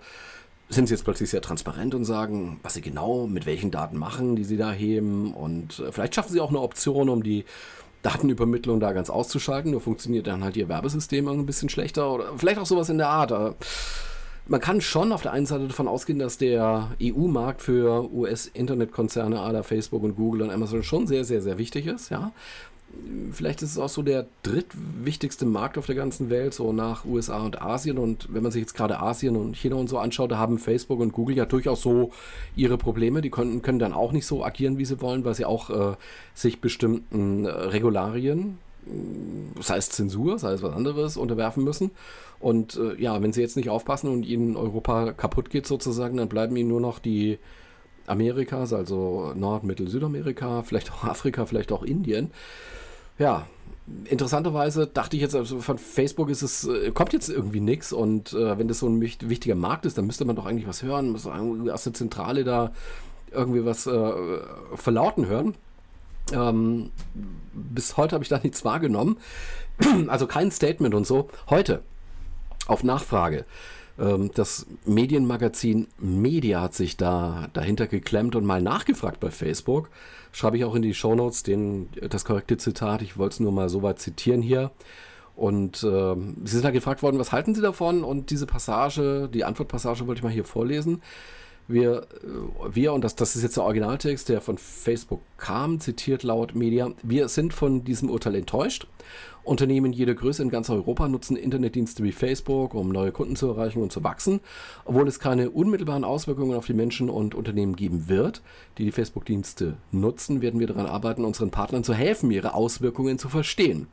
sind 0.69 0.87
sie 0.87 0.93
jetzt 0.93 1.03
plötzlich 1.03 1.29
sehr 1.29 1.41
transparent 1.41 1.95
und 1.95 2.05
sagen, 2.05 2.59
was 2.63 2.73
sie 2.73 2.81
genau 2.81 3.27
mit 3.27 3.45
welchen 3.45 3.71
Daten 3.71 3.97
machen, 3.97 4.35
die 4.35 4.43
sie 4.43 4.57
da 4.57 4.71
heben 4.71 5.33
und 5.33 5.79
äh, 5.79 5.91
vielleicht 5.91 6.15
schaffen 6.15 6.31
sie 6.31 6.39
auch 6.39 6.49
eine 6.49 6.61
Option, 6.61 7.09
um 7.09 7.23
die 7.23 7.45
Datenübermittlung 8.01 8.79
da 8.79 8.93
ganz 8.93 9.09
auszuschalten, 9.09 9.71
nur 9.71 9.81
funktioniert 9.81 10.27
dann 10.27 10.43
halt 10.43 10.55
ihr 10.57 10.69
Werbesystem 10.69 11.27
ein 11.27 11.45
bisschen 11.45 11.69
schlechter 11.69 12.11
oder 12.11 12.25
vielleicht 12.37 12.59
auch 12.59 12.65
sowas 12.65 12.89
in 12.89 12.97
der 12.97 13.09
Art. 13.09 13.55
Man 14.49 14.61
kann 14.61 14.79
schon 14.79 15.11
auf 15.11 15.21
der 15.21 15.33
einen 15.33 15.45
Seite 15.45 15.67
davon 15.67 15.89
ausgehen, 15.89 16.19
dass 16.19 16.37
der 16.37 16.91
EU-Markt 17.03 17.61
für 17.61 18.09
US-Internetkonzerne 18.13 19.41
aller 19.41 19.63
Facebook 19.63 20.03
und 20.03 20.15
Google 20.15 20.43
und 20.43 20.51
Amazon 20.51 20.83
schon 20.83 21.05
sehr, 21.05 21.25
sehr, 21.25 21.41
sehr 21.41 21.57
wichtig 21.57 21.85
ist, 21.85 22.09
ja. 22.09 22.31
Vielleicht 23.31 23.61
ist 23.61 23.71
es 23.71 23.77
auch 23.77 23.89
so 23.89 24.01
der 24.01 24.25
drittwichtigste 24.43 25.45
Markt 25.45 25.77
auf 25.77 25.85
der 25.85 25.95
ganzen 25.95 26.29
Welt, 26.29 26.53
so 26.53 26.71
nach 26.73 27.05
USA 27.05 27.43
und 27.43 27.61
Asien. 27.61 27.97
Und 27.97 28.33
wenn 28.33 28.43
man 28.43 28.51
sich 28.51 28.61
jetzt 28.61 28.75
gerade 28.75 28.99
Asien 28.99 29.35
und 29.35 29.55
China 29.55 29.75
und 29.75 29.87
so 29.89 29.99
anschaut, 29.99 30.31
da 30.31 30.37
haben 30.37 30.57
Facebook 30.57 30.99
und 30.99 31.11
Google 31.11 31.37
ja 31.37 31.45
durchaus 31.45 31.81
so 31.81 32.11
ihre 32.55 32.77
Probleme. 32.77 33.21
Die 33.21 33.29
können, 33.29 33.61
können 33.61 33.79
dann 33.79 33.93
auch 33.93 34.11
nicht 34.13 34.25
so 34.25 34.43
agieren, 34.43 34.77
wie 34.77 34.85
sie 34.85 35.01
wollen, 35.01 35.25
weil 35.25 35.35
sie 35.35 35.45
auch 35.45 35.69
äh, 35.69 35.95
sich 36.33 36.61
bestimmten 36.61 37.45
äh, 37.45 37.49
Regularien, 37.49 38.57
sei 39.59 39.77
es 39.77 39.89
Zensur, 39.89 40.39
sei 40.39 40.53
es 40.53 40.63
was 40.63 40.73
anderes, 40.73 41.17
unterwerfen 41.17 41.63
müssen. 41.63 41.91
Und 42.39 42.77
äh, 42.77 43.01
ja, 43.01 43.21
wenn 43.21 43.33
sie 43.33 43.41
jetzt 43.41 43.57
nicht 43.57 43.69
aufpassen 43.69 44.09
und 44.09 44.23
ihnen 44.23 44.55
Europa 44.55 45.13
kaputt 45.13 45.49
geht 45.49 45.67
sozusagen, 45.67 46.17
dann 46.17 46.29
bleiben 46.29 46.55
ihnen 46.55 46.69
nur 46.69 46.81
noch 46.81 46.99
die 46.99 47.39
Amerikas, 48.07 48.73
also 48.73 49.33
Nord-, 49.35 49.63
Mittel-, 49.63 49.89
Südamerika, 49.89 50.63
vielleicht 50.63 50.91
auch 50.91 51.03
Afrika, 51.03 51.45
vielleicht 51.45 51.71
auch 51.71 51.83
Indien. 51.83 52.31
Ja, 53.19 53.47
interessanterweise 54.05 54.87
dachte 54.87 55.15
ich 55.15 55.21
jetzt, 55.21 55.35
also 55.35 55.59
von 55.59 55.77
Facebook 55.77 56.29
ist 56.29 56.41
es, 56.41 56.67
äh, 56.67 56.91
kommt 56.91 57.13
jetzt 57.13 57.29
irgendwie 57.29 57.59
nichts 57.59 57.93
und 57.93 58.33
äh, 58.33 58.57
wenn 58.57 58.67
das 58.67 58.79
so 58.79 58.87
ein 58.87 59.01
wichtiger 59.01 59.55
Markt 59.55 59.85
ist, 59.85 59.97
dann 59.97 60.05
müsste 60.05 60.25
man 60.25 60.35
doch 60.35 60.45
eigentlich 60.45 60.67
was 60.67 60.83
hören, 60.83 61.09
muss 61.11 61.25
aus 61.27 61.83
der 61.83 61.93
Zentrale 61.93 62.43
da 62.43 62.71
irgendwie 63.31 63.65
was 63.65 63.87
äh, 63.87 64.39
verlauten 64.75 65.27
hören. 65.27 65.55
Ähm, 66.33 66.91
bis 67.53 67.97
heute 67.97 68.15
habe 68.15 68.23
ich 68.23 68.29
da 68.29 68.39
nichts 68.43 68.65
wahrgenommen. 68.65 69.17
Also 70.07 70.25
kein 70.25 70.49
Statement 70.51 70.95
und 70.95 71.05
so. 71.05 71.29
Heute, 71.49 71.83
auf 72.65 72.83
Nachfrage, 72.83 73.45
das 73.97 74.67
Medienmagazin 74.85 75.87
Media 75.97 76.61
hat 76.61 76.75
sich 76.75 76.97
da 76.97 77.47
dahinter 77.53 77.87
geklemmt 77.87 78.35
und 78.35 78.45
mal 78.45 78.61
nachgefragt 78.61 79.19
bei 79.19 79.31
Facebook. 79.31 79.89
Schreibe 80.31 80.57
ich 80.57 80.65
auch 80.65 80.75
in 80.75 80.83
die 80.83 80.93
Shownotes 80.93 81.41
den, 81.43 81.89
das 82.09 82.23
korrekte 82.23 82.57
Zitat. 82.57 83.01
Ich 83.01 83.17
wollte 83.17 83.33
es 83.33 83.39
nur 83.39 83.51
mal 83.51 83.69
so 83.69 83.81
weit 83.81 83.99
zitieren 83.99 84.41
hier. 84.41 84.71
Und 85.35 85.83
äh, 85.83 86.15
Sie 86.45 86.53
sind 86.53 86.65
da 86.65 86.71
gefragt 86.71 87.03
worden, 87.03 87.19
was 87.19 87.31
halten 87.31 87.55
Sie 87.55 87.61
davon? 87.61 88.03
Und 88.03 88.29
diese 88.29 88.45
Passage, 88.45 89.29
die 89.33 89.43
Antwortpassage 89.43 90.05
wollte 90.07 90.19
ich 90.19 90.23
mal 90.23 90.31
hier 90.31 90.45
vorlesen. 90.45 91.01
Wir, 91.67 92.03
äh, 92.23 92.75
wir 92.75 92.93
und 92.93 93.03
das, 93.03 93.15
das 93.15 93.35
ist 93.35 93.43
jetzt 93.43 93.57
der 93.57 93.63
Originaltext, 93.63 94.29
der 94.29 94.41
von 94.41 94.57
Facebook 94.57 95.21
kam, 95.37 95.79
zitiert 95.79 96.23
laut 96.23 96.55
Media, 96.55 96.91
wir 97.03 97.27
sind 97.27 97.53
von 97.53 97.83
diesem 97.83 98.09
Urteil 98.09 98.35
enttäuscht. 98.35 98.87
Unternehmen 99.43 99.93
jeder 99.93 100.13
Größe 100.13 100.43
in 100.43 100.49
ganz 100.49 100.69
Europa 100.69 101.07
nutzen 101.07 101.37
Internetdienste 101.37 102.03
wie 102.03 102.11
Facebook, 102.11 102.73
um 102.73 102.89
neue 102.89 103.13
Kunden 103.13 103.37
zu 103.37 103.47
erreichen 103.47 103.81
und 103.81 103.93
zu 103.93 104.03
wachsen, 104.03 104.41
obwohl 104.83 105.07
es 105.07 105.19
keine 105.19 105.49
unmittelbaren 105.49 106.03
Auswirkungen 106.03 106.57
auf 106.57 106.65
die 106.65 106.73
Menschen 106.73 107.09
und 107.09 107.33
Unternehmen 107.33 107.77
geben 107.77 108.09
wird, 108.09 108.41
die 108.77 108.83
die 108.83 108.91
Facebook-Dienste 108.91 109.77
nutzen, 109.91 110.41
werden 110.41 110.59
wir 110.59 110.67
daran 110.67 110.85
arbeiten, 110.85 111.23
unseren 111.23 111.49
Partnern 111.49 111.85
zu 111.85 111.93
helfen, 111.93 112.29
ihre 112.29 112.53
Auswirkungen 112.53 113.17
zu 113.19 113.29
verstehen. 113.29 113.87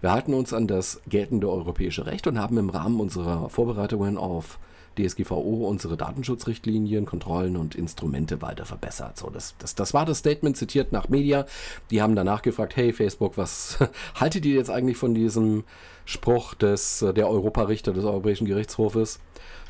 Wir 0.00 0.12
halten 0.12 0.32
uns 0.32 0.52
an 0.52 0.68
das 0.68 1.02
geltende 1.08 1.50
europäische 1.50 2.06
Recht 2.06 2.28
und 2.28 2.38
haben 2.38 2.58
im 2.58 2.70
Rahmen 2.70 3.00
unserer 3.00 3.50
Vorbereitungen 3.50 4.16
auf 4.16 4.60
DSGVO 4.98 5.66
unsere 5.68 5.96
Datenschutzrichtlinien, 5.96 7.06
Kontrollen 7.06 7.56
und 7.56 7.74
Instrumente 7.74 8.42
weiter 8.42 8.64
verbessert. 8.64 9.18
So, 9.18 9.30
das, 9.30 9.54
das, 9.58 9.74
das 9.74 9.94
war 9.94 10.04
das 10.04 10.18
Statement 10.18 10.56
zitiert 10.56 10.92
nach 10.92 11.08
Media. 11.08 11.46
Die 11.90 12.02
haben 12.02 12.16
danach 12.16 12.42
gefragt, 12.42 12.76
hey 12.76 12.92
Facebook, 12.92 13.36
was 13.36 13.78
haltet 14.14 14.44
ihr 14.44 14.54
jetzt 14.54 14.70
eigentlich 14.70 14.96
von 14.96 15.14
diesem 15.14 15.64
Spruch 16.04 16.54
des, 16.54 17.04
der 17.14 17.28
Europarichter 17.28 17.92
des 17.92 18.04
Europäischen 18.04 18.46
Gerichtshofes? 18.46 19.20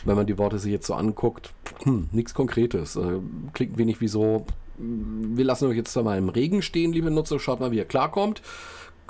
Wenn 0.04 0.16
man 0.16 0.26
die 0.26 0.38
Worte 0.38 0.58
sich 0.58 0.72
jetzt 0.72 0.86
so 0.86 0.94
anguckt, 0.94 1.52
hm, 1.82 2.08
nichts 2.12 2.32
Konkretes. 2.32 2.96
Äh, 2.96 3.20
klingt 3.52 3.76
wenig 3.76 4.00
wie 4.00 4.08
so, 4.08 4.46
wir 4.78 5.44
lassen 5.44 5.68
euch 5.68 5.76
jetzt 5.76 5.94
mal 5.96 6.16
im 6.16 6.30
Regen 6.30 6.62
stehen, 6.62 6.92
liebe 6.92 7.10
Nutzer, 7.10 7.38
schaut 7.38 7.60
mal, 7.60 7.70
wie 7.70 7.76
ihr 7.76 7.84
klarkommt 7.84 8.40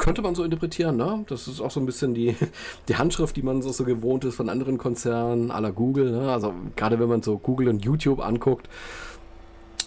könnte 0.01 0.23
man 0.23 0.35
so 0.35 0.43
interpretieren, 0.43 0.97
ne? 0.97 1.25
Das 1.29 1.47
ist 1.47 1.61
auch 1.61 1.71
so 1.71 1.79
ein 1.79 1.87
bisschen 1.87 2.15
die, 2.15 2.35
die 2.89 2.97
Handschrift, 2.97 3.37
die 3.37 3.43
man 3.43 3.63
so, 3.63 3.71
so 3.71 3.85
gewohnt 3.85 4.25
ist 4.25 4.35
von 4.35 4.49
anderen 4.49 4.79
Konzernen, 4.79 5.51
aller 5.51 5.71
Google, 5.71 6.11
ne? 6.11 6.33
Also 6.33 6.55
gerade 6.75 6.99
wenn 6.99 7.09
man 7.09 7.23
so 7.23 7.39
Google 7.39 7.69
und 7.69 7.85
YouTube 7.85 8.19
anguckt, 8.21 8.69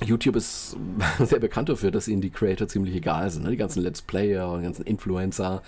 YouTube 0.06 0.36
ist 0.36 0.78
sehr 1.20 1.40
bekannt 1.40 1.70
dafür, 1.70 1.92
dass 1.92 2.08
ihnen 2.08 2.22
die 2.22 2.30
Creator 2.30 2.68
ziemlich 2.68 2.96
egal 2.96 3.30
sind. 3.32 3.44
Ne? 3.44 3.52
Die 3.52 3.58
ganzen 3.58 3.82
Let's 3.82 4.02
Player 4.02 4.52
und 4.52 4.60
die 4.60 4.66
ganzen 4.66 4.86
Influencer, 4.86 5.64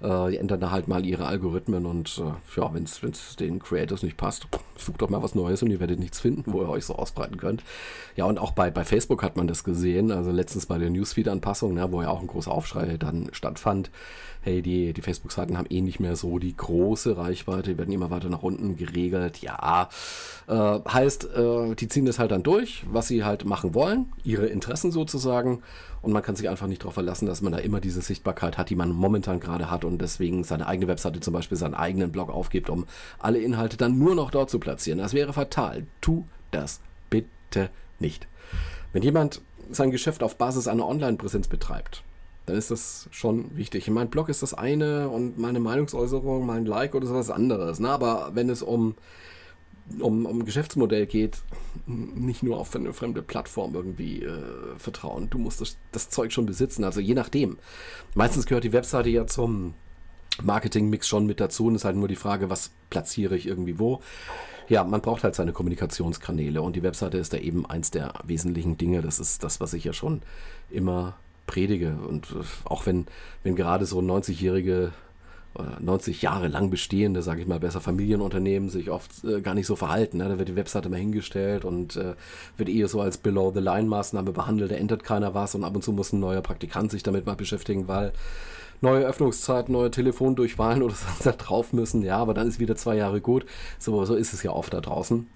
äh, 0.00 0.30
die 0.30 0.36
ändern 0.36 0.60
da 0.60 0.70
halt 0.70 0.88
mal 0.88 1.04
ihre 1.04 1.26
Algorithmen 1.26 1.86
und 1.86 2.18
äh, 2.18 2.60
ja, 2.60 2.74
wenn 2.74 2.84
es 2.84 3.36
den 3.36 3.58
Creators 3.58 4.02
nicht 4.02 4.16
passt, 4.16 4.46
sucht 4.76 5.02
doch 5.02 5.10
mal 5.10 5.22
was 5.22 5.34
Neues 5.34 5.62
und 5.62 5.70
ihr 5.70 5.80
werdet 5.80 5.98
nichts 5.98 6.20
finden, 6.20 6.52
wo 6.52 6.62
ihr 6.62 6.68
euch 6.68 6.84
so 6.84 6.96
ausbreiten 6.96 7.36
könnt. 7.36 7.62
Ja, 8.16 8.24
und 8.24 8.38
auch 8.38 8.52
bei, 8.52 8.70
bei 8.70 8.84
Facebook 8.84 9.22
hat 9.22 9.36
man 9.36 9.46
das 9.46 9.64
gesehen, 9.64 10.12
also 10.12 10.30
letztens 10.30 10.66
bei 10.66 10.78
der 10.78 10.90
Newsfeed-Anpassung, 10.90 11.74
ne, 11.74 11.90
wo 11.92 12.02
ja 12.02 12.08
auch 12.08 12.20
ein 12.20 12.26
großer 12.26 12.50
Aufschrei 12.50 12.96
dann 12.96 13.28
stattfand. 13.32 13.90
Hey, 14.46 14.62
die, 14.62 14.92
die 14.92 15.02
Facebook-Seiten 15.02 15.58
haben 15.58 15.66
eh 15.70 15.80
nicht 15.80 15.98
mehr 15.98 16.14
so 16.14 16.38
die 16.38 16.56
große 16.56 17.16
Reichweite, 17.16 17.70
die 17.70 17.78
werden 17.78 17.90
immer 17.90 18.10
weiter 18.10 18.28
nach 18.28 18.44
unten 18.44 18.76
geregelt. 18.76 19.38
Ja, 19.38 19.88
äh, 20.46 20.52
heißt, 20.88 21.24
äh, 21.34 21.74
die 21.74 21.88
ziehen 21.88 22.06
das 22.06 22.20
halt 22.20 22.30
dann 22.30 22.44
durch, 22.44 22.84
was 22.88 23.08
sie 23.08 23.24
halt 23.24 23.44
machen 23.44 23.74
wollen, 23.74 24.12
ihre 24.22 24.46
Interessen 24.46 24.92
sozusagen. 24.92 25.64
Und 26.00 26.12
man 26.12 26.22
kann 26.22 26.36
sich 26.36 26.48
einfach 26.48 26.68
nicht 26.68 26.82
darauf 26.82 26.94
verlassen, 26.94 27.26
dass 27.26 27.42
man 27.42 27.50
da 27.50 27.58
immer 27.58 27.80
diese 27.80 28.00
Sichtbarkeit 28.00 28.56
hat, 28.56 28.70
die 28.70 28.76
man 28.76 28.92
momentan 28.92 29.40
gerade 29.40 29.68
hat 29.68 29.84
und 29.84 29.98
deswegen 29.98 30.44
seine 30.44 30.68
eigene 30.68 30.86
Webseite 30.86 31.18
zum 31.18 31.34
Beispiel, 31.34 31.58
seinen 31.58 31.74
eigenen 31.74 32.12
Blog 32.12 32.30
aufgibt, 32.30 32.70
um 32.70 32.86
alle 33.18 33.40
Inhalte 33.40 33.76
dann 33.76 33.98
nur 33.98 34.14
noch 34.14 34.30
dort 34.30 34.48
zu 34.48 34.60
platzieren. 34.60 35.00
Das 35.00 35.12
wäre 35.12 35.32
fatal. 35.32 35.88
Tu 36.00 36.22
das 36.52 36.78
bitte 37.10 37.68
nicht. 37.98 38.28
Wenn 38.92 39.02
jemand 39.02 39.40
sein 39.72 39.90
Geschäft 39.90 40.22
auf 40.22 40.38
Basis 40.38 40.68
einer 40.68 40.86
Online-Präsenz 40.86 41.48
betreibt, 41.48 42.04
dann 42.46 42.56
ist 42.56 42.70
das 42.70 43.08
schon 43.10 43.56
wichtig. 43.56 43.88
Mein 43.90 44.08
Blog 44.08 44.28
ist 44.28 44.42
das 44.42 44.54
eine 44.54 45.08
und 45.08 45.38
meine 45.38 45.60
Meinungsäußerung, 45.60 46.46
mein 46.46 46.64
Like 46.64 46.94
oder 46.94 47.06
sowas 47.06 47.30
anderes. 47.30 47.80
Ne? 47.80 47.90
Aber 47.90 48.30
wenn 48.34 48.48
es 48.48 48.62
um 48.62 48.94
um, 50.00 50.26
um 50.26 50.44
Geschäftsmodell 50.44 51.06
geht, 51.06 51.42
nicht 51.86 52.42
nur 52.42 52.58
auf 52.58 52.74
eine 52.74 52.92
fremde 52.92 53.22
Plattform 53.22 53.74
irgendwie 53.74 54.22
äh, 54.22 54.42
vertrauen. 54.78 55.30
Du 55.30 55.38
musst 55.38 55.60
das, 55.60 55.76
das 55.92 56.10
Zeug 56.10 56.32
schon 56.32 56.46
besitzen. 56.46 56.84
Also 56.84 57.00
je 57.00 57.14
nachdem. 57.14 57.58
Meistens 58.14 58.46
gehört 58.46 58.64
die 58.64 58.72
Webseite 58.72 59.10
ja 59.10 59.26
zum 59.26 59.74
Marketing-Mix 60.42 61.08
schon 61.08 61.26
mit 61.26 61.40
dazu 61.40 61.66
und 61.66 61.76
es 61.76 61.82
ist 61.82 61.84
halt 61.84 61.96
nur 61.96 62.08
die 62.08 62.16
Frage, 62.16 62.50
was 62.50 62.72
platziere 62.90 63.36
ich 63.36 63.46
irgendwie 63.46 63.78
wo. 63.78 64.00
Ja, 64.68 64.82
man 64.82 65.00
braucht 65.00 65.22
halt 65.22 65.36
seine 65.36 65.52
Kommunikationskanäle 65.52 66.60
und 66.60 66.74
die 66.74 66.82
Webseite 66.82 67.18
ist 67.18 67.32
da 67.32 67.38
eben 67.38 67.64
eins 67.64 67.92
der 67.92 68.14
wesentlichen 68.24 68.76
Dinge. 68.76 69.00
Das 69.00 69.20
ist 69.20 69.44
das, 69.44 69.60
was 69.60 69.72
ich 69.72 69.84
ja 69.84 69.92
schon 69.92 70.22
immer 70.68 71.16
predige. 71.46 71.96
Und 72.06 72.26
äh, 72.32 72.44
auch 72.64 72.86
wenn, 72.86 73.06
wenn 73.42 73.56
gerade 73.56 73.86
so 73.86 74.00
90-jährige 74.00 74.92
90 75.80 76.22
Jahre 76.22 76.48
lang 76.48 76.70
bestehende, 76.70 77.22
sage 77.22 77.40
ich 77.40 77.46
mal, 77.46 77.60
besser 77.60 77.80
Familienunternehmen 77.80 78.68
sich 78.68 78.90
oft 78.90 79.24
äh, 79.24 79.40
gar 79.40 79.54
nicht 79.54 79.66
so 79.66 79.76
verhalten. 79.76 80.18
Ne? 80.18 80.28
Da 80.28 80.38
wird 80.38 80.48
die 80.48 80.56
Webseite 80.56 80.88
mal 80.88 80.98
hingestellt 80.98 81.64
und 81.64 81.96
äh, 81.96 82.14
wird 82.56 82.68
eher 82.68 82.88
so 82.88 83.00
als 83.00 83.18
Below-the-Line-Maßnahme 83.18 84.32
behandelt. 84.32 84.70
Da 84.70 84.76
ändert 84.76 85.04
keiner 85.04 85.34
was 85.34 85.54
und 85.54 85.64
ab 85.64 85.74
und 85.74 85.82
zu 85.82 85.92
muss 85.92 86.12
ein 86.12 86.20
neuer 86.20 86.42
Praktikant 86.42 86.90
sich 86.90 87.02
damit 87.02 87.26
mal 87.26 87.36
beschäftigen, 87.36 87.88
weil 87.88 88.12
neue 88.80 89.06
Öffnungszeiten, 89.06 89.72
neue 89.72 89.90
Telefondurchwahlen 89.90 90.82
oder 90.82 90.94
so 90.94 91.06
da 91.24 91.32
drauf 91.32 91.72
müssen. 91.72 92.02
Ja, 92.02 92.18
aber 92.18 92.34
dann 92.34 92.48
ist 92.48 92.60
wieder 92.60 92.76
zwei 92.76 92.96
Jahre 92.96 93.20
gut. 93.20 93.46
So, 93.78 94.04
so 94.04 94.14
ist 94.14 94.32
es 94.32 94.42
ja 94.42 94.50
oft 94.50 94.72
da 94.74 94.80
draußen. 94.80 95.26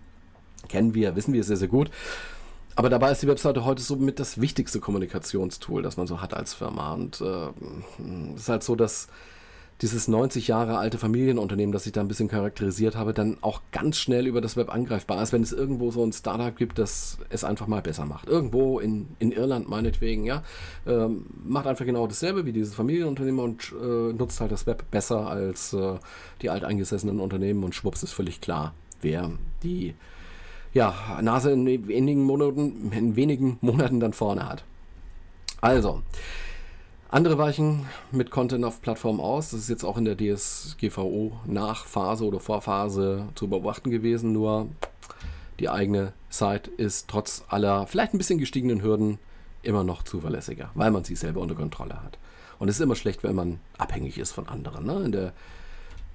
Kennen 0.69 0.95
wir, 0.95 1.17
wissen 1.17 1.33
wir 1.33 1.45
sehr, 1.45 1.57
sehr 1.57 1.69
gut. 1.69 1.91
Aber 2.81 2.89
dabei 2.89 3.13
ist 3.13 3.21
die 3.21 3.29
Webseite 3.29 3.67
heute 3.67 3.83
so 3.83 3.97
mit 3.97 4.19
das 4.19 4.41
wichtigste 4.41 4.81
Kommunikationstool, 4.81 5.83
das 5.83 5.99
man 5.99 6.07
so 6.07 6.23
hat 6.23 6.33
als 6.33 6.55
Firma. 6.55 6.95
Und 6.95 7.21
äh, 7.21 7.49
es 8.35 8.41
ist 8.45 8.49
halt 8.49 8.63
so, 8.63 8.75
dass 8.75 9.09
dieses 9.83 10.09
90 10.09 10.49
Jahre 10.49 10.79
alte 10.79 10.97
Familienunternehmen, 10.97 11.75
das 11.75 11.85
ich 11.85 11.93
da 11.93 12.01
ein 12.01 12.09
bisschen 12.09 12.29
charakterisiert 12.29 12.97
habe, 12.97 13.13
dann 13.13 13.37
auch 13.43 13.61
ganz 13.71 13.99
schnell 13.99 14.27
über 14.27 14.41
das 14.41 14.57
Web 14.57 14.73
angreifbar 14.73 15.23
ist, 15.23 15.35
wenn 15.35 15.43
es 15.43 15.53
irgendwo 15.53 15.91
so 15.91 16.03
ein 16.03 16.15
Startup 16.15 16.57
gibt, 16.57 16.79
das 16.79 17.19
es 17.29 17.45
einfach 17.45 17.67
mal 17.67 17.83
besser 17.83 18.07
macht. 18.07 18.31
Irgendwo 18.31 18.81
in, 18.81 19.09
in 19.19 19.31
Irland 19.31 19.69
meinetwegen, 19.69 20.25
ja, 20.25 20.43
ähm, 20.87 21.27
macht 21.45 21.67
einfach 21.67 21.85
genau 21.85 22.07
dasselbe 22.07 22.47
wie 22.47 22.53
dieses 22.53 22.73
Familienunternehmen 22.73 23.45
und 23.45 23.75
äh, 23.79 24.15
nutzt 24.15 24.41
halt 24.41 24.53
das 24.53 24.67
Web 24.67 24.91
besser 24.91 25.29
als 25.29 25.75
äh, 25.75 25.99
die 26.41 26.49
alteingesessenen 26.49 27.21
Unternehmen 27.21 27.63
und 27.63 27.75
schwupps 27.75 28.03
ist 28.03 28.13
völlig 28.13 28.41
klar, 28.41 28.73
wer 29.03 29.33
die 29.63 29.95
ja, 30.73 30.95
Nase 31.23 31.53
in 31.53 31.89
wenigen 31.89 32.23
Monaten, 32.23 32.93
in 32.93 33.17
wenigen 33.17 33.59
Monaten 33.61 34.01
dann 34.01 34.13
vorne 34.13 34.49
hat. 34.49 34.65
Also, 35.61 36.03
andere 37.11 37.39
weichen 37.39 37.87
mit 38.13 38.31
Content 38.31 38.65
auf 38.65 38.81
Plattformen 38.81 39.21
aus. 39.21 39.51
Das 39.51 39.61
ist 39.61 39.69
jetzt 39.69 39.85
auch 39.85 39.99
in 39.99 40.05
der 40.05 40.17
DSGVO-Nachphase 40.17 42.25
oder 42.25 42.39
Vorphase 42.39 43.29
zu 43.35 43.49
beobachten 43.49 43.91
gewesen. 43.91 44.33
Nur 44.33 44.69
die 45.59 45.69
eigene 45.69 46.13
Site 46.31 46.71
ist 46.77 47.09
trotz 47.09 47.45
aller 47.49 47.89
vielleicht 47.89 48.15
ein 48.15 48.19
bisschen 48.19 48.39
gestiegenen 48.39 48.83
Hürden 48.83 49.19
immer 49.63 49.85
noch 49.85 50.05
zuverlässiger, 50.05 50.71
weil 50.75 50.91
man 50.91 51.05
sie 51.05 51.17
selber 51.17 51.41
unter 51.41 51.57
Kontrolle 51.57 52.03
hat. 52.03 52.19
Und 52.59 52.69
es 52.69 52.77
ist 52.77 52.83
immer 52.83 52.95
schlecht, 52.95 53.23
wenn 53.23 53.35
man 53.35 53.61
abhängig 53.77 54.17
ist 54.17 54.33
von 54.33 54.49
anderen. 54.49 54.87
Ne? 54.87 55.03
In, 55.05 55.13
der, 55.13 55.33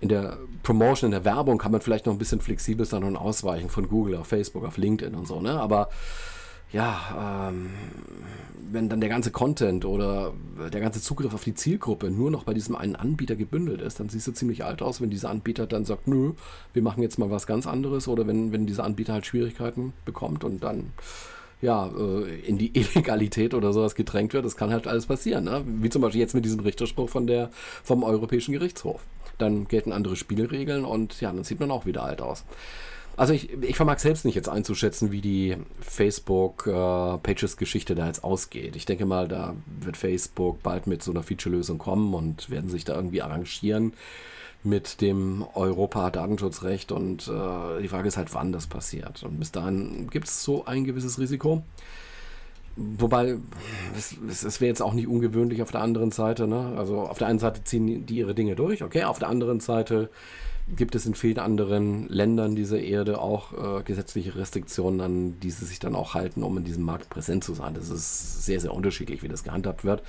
in 0.02 0.10
der 0.10 0.38
Promotion, 0.64 1.08
in 1.08 1.12
der 1.12 1.26
Werbung 1.26 1.58
kann 1.58 1.72
man 1.72 1.82
vielleicht 1.82 2.06
noch 2.06 2.14
ein 2.14 2.20
bisschen 2.20 2.42
flexibel 2.42 2.86
sein 2.86 3.04
und 3.04 3.16
ausweichen 3.16 3.70
von 3.70 3.88
Google 3.88 4.16
auf 4.18 4.28
Facebook, 4.28 4.66
auf 4.66 4.78
LinkedIn 4.78 5.16
und 5.16 5.28
so. 5.28 5.42
Ne? 5.42 5.60
Aber 5.60 5.90
ja, 6.72 7.50
ähm, 7.50 7.70
wenn 8.72 8.90
dann 8.90 9.00
der 9.00 9.10
ganze 9.10 9.32
Content 9.32 9.86
oder 9.86 10.34
der 10.74 10.82
ganze 10.82 11.02
Zugriff 11.02 11.34
auf 11.34 11.44
die 11.44 11.54
Zielgruppe 11.54 12.10
nur 12.10 12.32
noch 12.32 12.44
bei 12.44 12.54
diesem 12.54 12.76
einen 12.76 12.96
Anbieter 12.96 13.36
gebündelt 13.36 13.82
ist, 13.82 14.00
dann 14.00 14.10
siehst 14.10 14.28
du 14.28 14.34
ziemlich 14.34 14.66
alt 14.66 14.82
aus, 14.82 15.00
wenn 15.00 15.10
dieser 15.10 15.30
Anbieter 15.30 15.68
dann 15.68 15.86
sagt, 15.86 16.08
nö, 16.08 16.34
wir 16.74 16.82
machen 16.82 17.02
jetzt 17.02 17.18
mal 17.18 17.30
was 17.30 17.48
ganz 17.48 17.68
anderes 17.68 18.08
oder 18.08 18.28
wenn, 18.28 18.52
wenn 18.52 18.66
dieser 18.66 18.84
Anbieter 18.84 19.14
halt 19.14 19.26
Schwierigkeiten 19.26 19.94
bekommt 20.04 20.44
und 20.44 20.64
dann 20.64 20.92
ja, 21.62 21.88
äh, 21.88 22.40
in 22.42 22.58
die 22.58 22.76
Illegalität 22.78 23.54
oder 23.54 23.72
sowas 23.74 23.96
gedrängt 23.96 24.34
wird, 24.34 24.46
das 24.46 24.58
kann 24.58 24.72
halt 24.72 24.88
alles 24.88 25.06
passieren. 25.06 25.44
Ne? 25.46 25.64
Wie 25.66 25.90
zum 25.90 26.02
Beispiel 26.02 26.22
jetzt 26.22 26.36
mit 26.36 26.46
diesem 26.46 26.62
Richterspruch 26.62 27.10
von 27.10 27.28
der, 27.28 27.50
vom 27.84 28.04
Europäischen 28.04 28.54
Gerichtshof. 28.54 29.02
Dann 29.38 29.68
gelten 29.68 29.92
andere 29.92 30.16
Spielregeln 30.16 30.86
und 30.86 31.20
ja, 31.22 31.32
dann 31.32 31.44
sieht 31.44 31.60
man 31.60 31.70
auch 31.72 31.86
wieder 31.86 32.04
alt 32.04 32.22
aus. 32.22 32.46
Also 33.18 33.34
ich, 33.34 33.52
ich 33.64 33.78
vermag 33.78 34.00
selbst 34.00 34.26
nicht 34.26 34.36
jetzt 34.36 34.50
einzuschätzen, 34.50 35.10
wie 35.12 35.22
die 35.22 35.56
Facebook-Pages-Geschichte 35.80 37.94
äh, 37.94 37.96
da 37.96 38.08
jetzt 38.08 38.26
ausgeht. 38.26 38.76
Ich 38.76 38.86
denke 38.86 39.06
mal, 39.06 39.30
da 39.30 39.56
wird 39.82 39.96
Facebook 39.96 40.62
bald 40.64 40.86
mit 40.88 41.02
so 41.02 41.12
einer 41.12 41.24
Feature-Lösung 41.24 41.78
kommen 41.78 42.14
und 42.14 42.50
werden 42.50 42.70
sich 42.70 42.84
da 42.84 42.94
irgendwie 42.96 43.22
arrangieren 43.22 43.94
mit 44.66 45.02
dem 45.02 45.46
Europa-Datenschutzrecht 45.54 46.92
und 46.92 47.28
äh, 47.28 47.82
die 47.82 47.88
Frage 47.88 48.08
ist 48.08 48.18
halt, 48.18 48.34
wann 48.34 48.52
das 48.52 48.68
passiert. 48.68 49.24
Und 49.24 49.40
bis 49.40 49.52
dahin 49.52 50.10
gibt 50.10 50.28
es 50.28 50.44
so 50.44 50.66
ein 50.66 50.84
gewisses 50.84 51.20
Risiko. 51.20 51.64
Wobei, 52.78 53.38
es, 53.96 54.18
es 54.44 54.60
wäre 54.60 54.68
jetzt 54.68 54.82
auch 54.82 54.94
nicht 54.94 55.08
ungewöhnlich 55.08 55.62
auf 55.62 55.72
der 55.72 55.82
anderen 55.82 56.12
Seite. 56.12 56.46
Ne? 56.46 56.74
Also 56.78 57.02
auf 57.02 57.18
der 57.18 57.28
einen 57.28 57.40
Seite 57.40 57.64
ziehen 57.64 58.06
die 58.06 58.18
ihre 58.18 58.36
Dinge 58.36 58.56
durch, 58.56 58.84
okay, 58.84 59.06
auf 59.06 59.20
der 59.20 59.30
anderen 59.30 59.62
Seite 59.62 60.10
gibt 60.76 60.96
es 60.96 61.06
in 61.06 61.14
vielen 61.14 61.40
anderen 61.40 62.10
Ländern 62.10 62.56
dieser 62.56 62.80
Erde 62.80 63.22
auch 63.22 63.80
äh, 63.80 63.84
gesetzliche 63.84 64.36
Restriktionen, 64.36 65.00
an 65.00 65.40
die 65.40 65.52
sie 65.52 65.66
sich 65.66 65.80
dann 65.80 65.96
auch 65.96 66.16
halten, 66.16 66.44
um 66.44 66.58
in 66.58 66.64
diesem 66.64 66.84
Markt 66.84 67.10
präsent 67.10 67.44
zu 67.44 67.54
sein. 67.54 67.76
Das 67.76 67.90
ist 67.90 68.44
sehr, 68.46 68.60
sehr 68.60 68.74
unterschiedlich, 68.74 69.22
wie 69.22 69.28
das 69.28 69.44
gehandhabt 69.44 69.86
wird. 69.86 70.02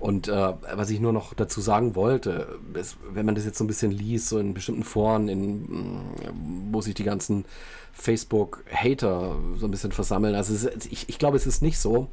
Und 0.00 0.28
äh, 0.28 0.52
was 0.74 0.90
ich 0.90 1.00
nur 1.00 1.12
noch 1.12 1.34
dazu 1.34 1.60
sagen 1.60 1.94
wollte, 1.94 2.58
ist, 2.74 2.96
wenn 3.12 3.26
man 3.26 3.34
das 3.34 3.44
jetzt 3.44 3.58
so 3.58 3.64
ein 3.64 3.68
bisschen 3.68 3.92
liest, 3.92 4.28
so 4.28 4.38
in 4.38 4.54
bestimmten 4.54 4.82
Foren, 4.82 5.28
in, 5.28 5.62
mm, 5.62 6.72
wo 6.72 6.80
sich 6.80 6.94
die 6.94 7.04
ganzen 7.04 7.44
Facebook-Hater 7.92 9.36
so 9.56 9.66
ein 9.66 9.70
bisschen 9.70 9.92
versammeln, 9.92 10.34
also 10.34 10.52
es, 10.52 10.86
ich, 10.86 11.08
ich 11.08 11.18
glaube, 11.18 11.36
es 11.36 11.46
ist 11.46 11.62
nicht 11.62 11.78
so, 11.78 12.08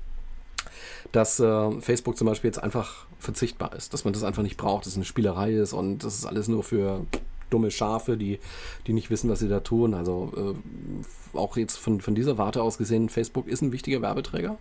dass 1.12 1.40
äh, 1.40 1.82
Facebook 1.82 2.18
zum 2.18 2.28
Beispiel 2.28 2.50
jetzt 2.50 2.64
einfach 2.64 3.08
verzichtbar 3.20 3.76
ist, 3.76 3.94
dass 3.94 4.06
man 4.06 4.14
das 4.14 4.24
einfach 4.24 4.44
nicht 4.44 4.58
braucht, 4.58 4.86
dass 4.86 4.94
es 4.94 4.98
eine 4.98 5.06
Spielerei 5.06 5.54
ist 5.54 5.74
und 5.74 6.04
das 6.04 6.16
ist 6.16 6.26
alles 6.26 6.48
nur 6.48 6.64
für 6.64 7.06
dumme 7.50 7.72
Schafe, 7.72 8.16
die, 8.16 8.40
die 8.88 8.94
nicht 8.94 9.10
wissen, 9.10 9.30
was 9.30 9.40
sie 9.40 9.50
da 9.50 9.60
tun. 9.60 9.94
Also 9.94 10.32
äh, 10.36 11.38
auch 11.38 11.58
jetzt 11.58 11.78
von, 11.78 12.00
von 12.00 12.16
dieser 12.16 12.38
Warte 12.38 12.62
aus 12.64 12.78
gesehen, 12.78 13.10
Facebook 13.10 13.48
ist 13.48 13.62
ein 13.62 13.72
wichtiger 13.72 14.02
Werbeträger 14.02 14.58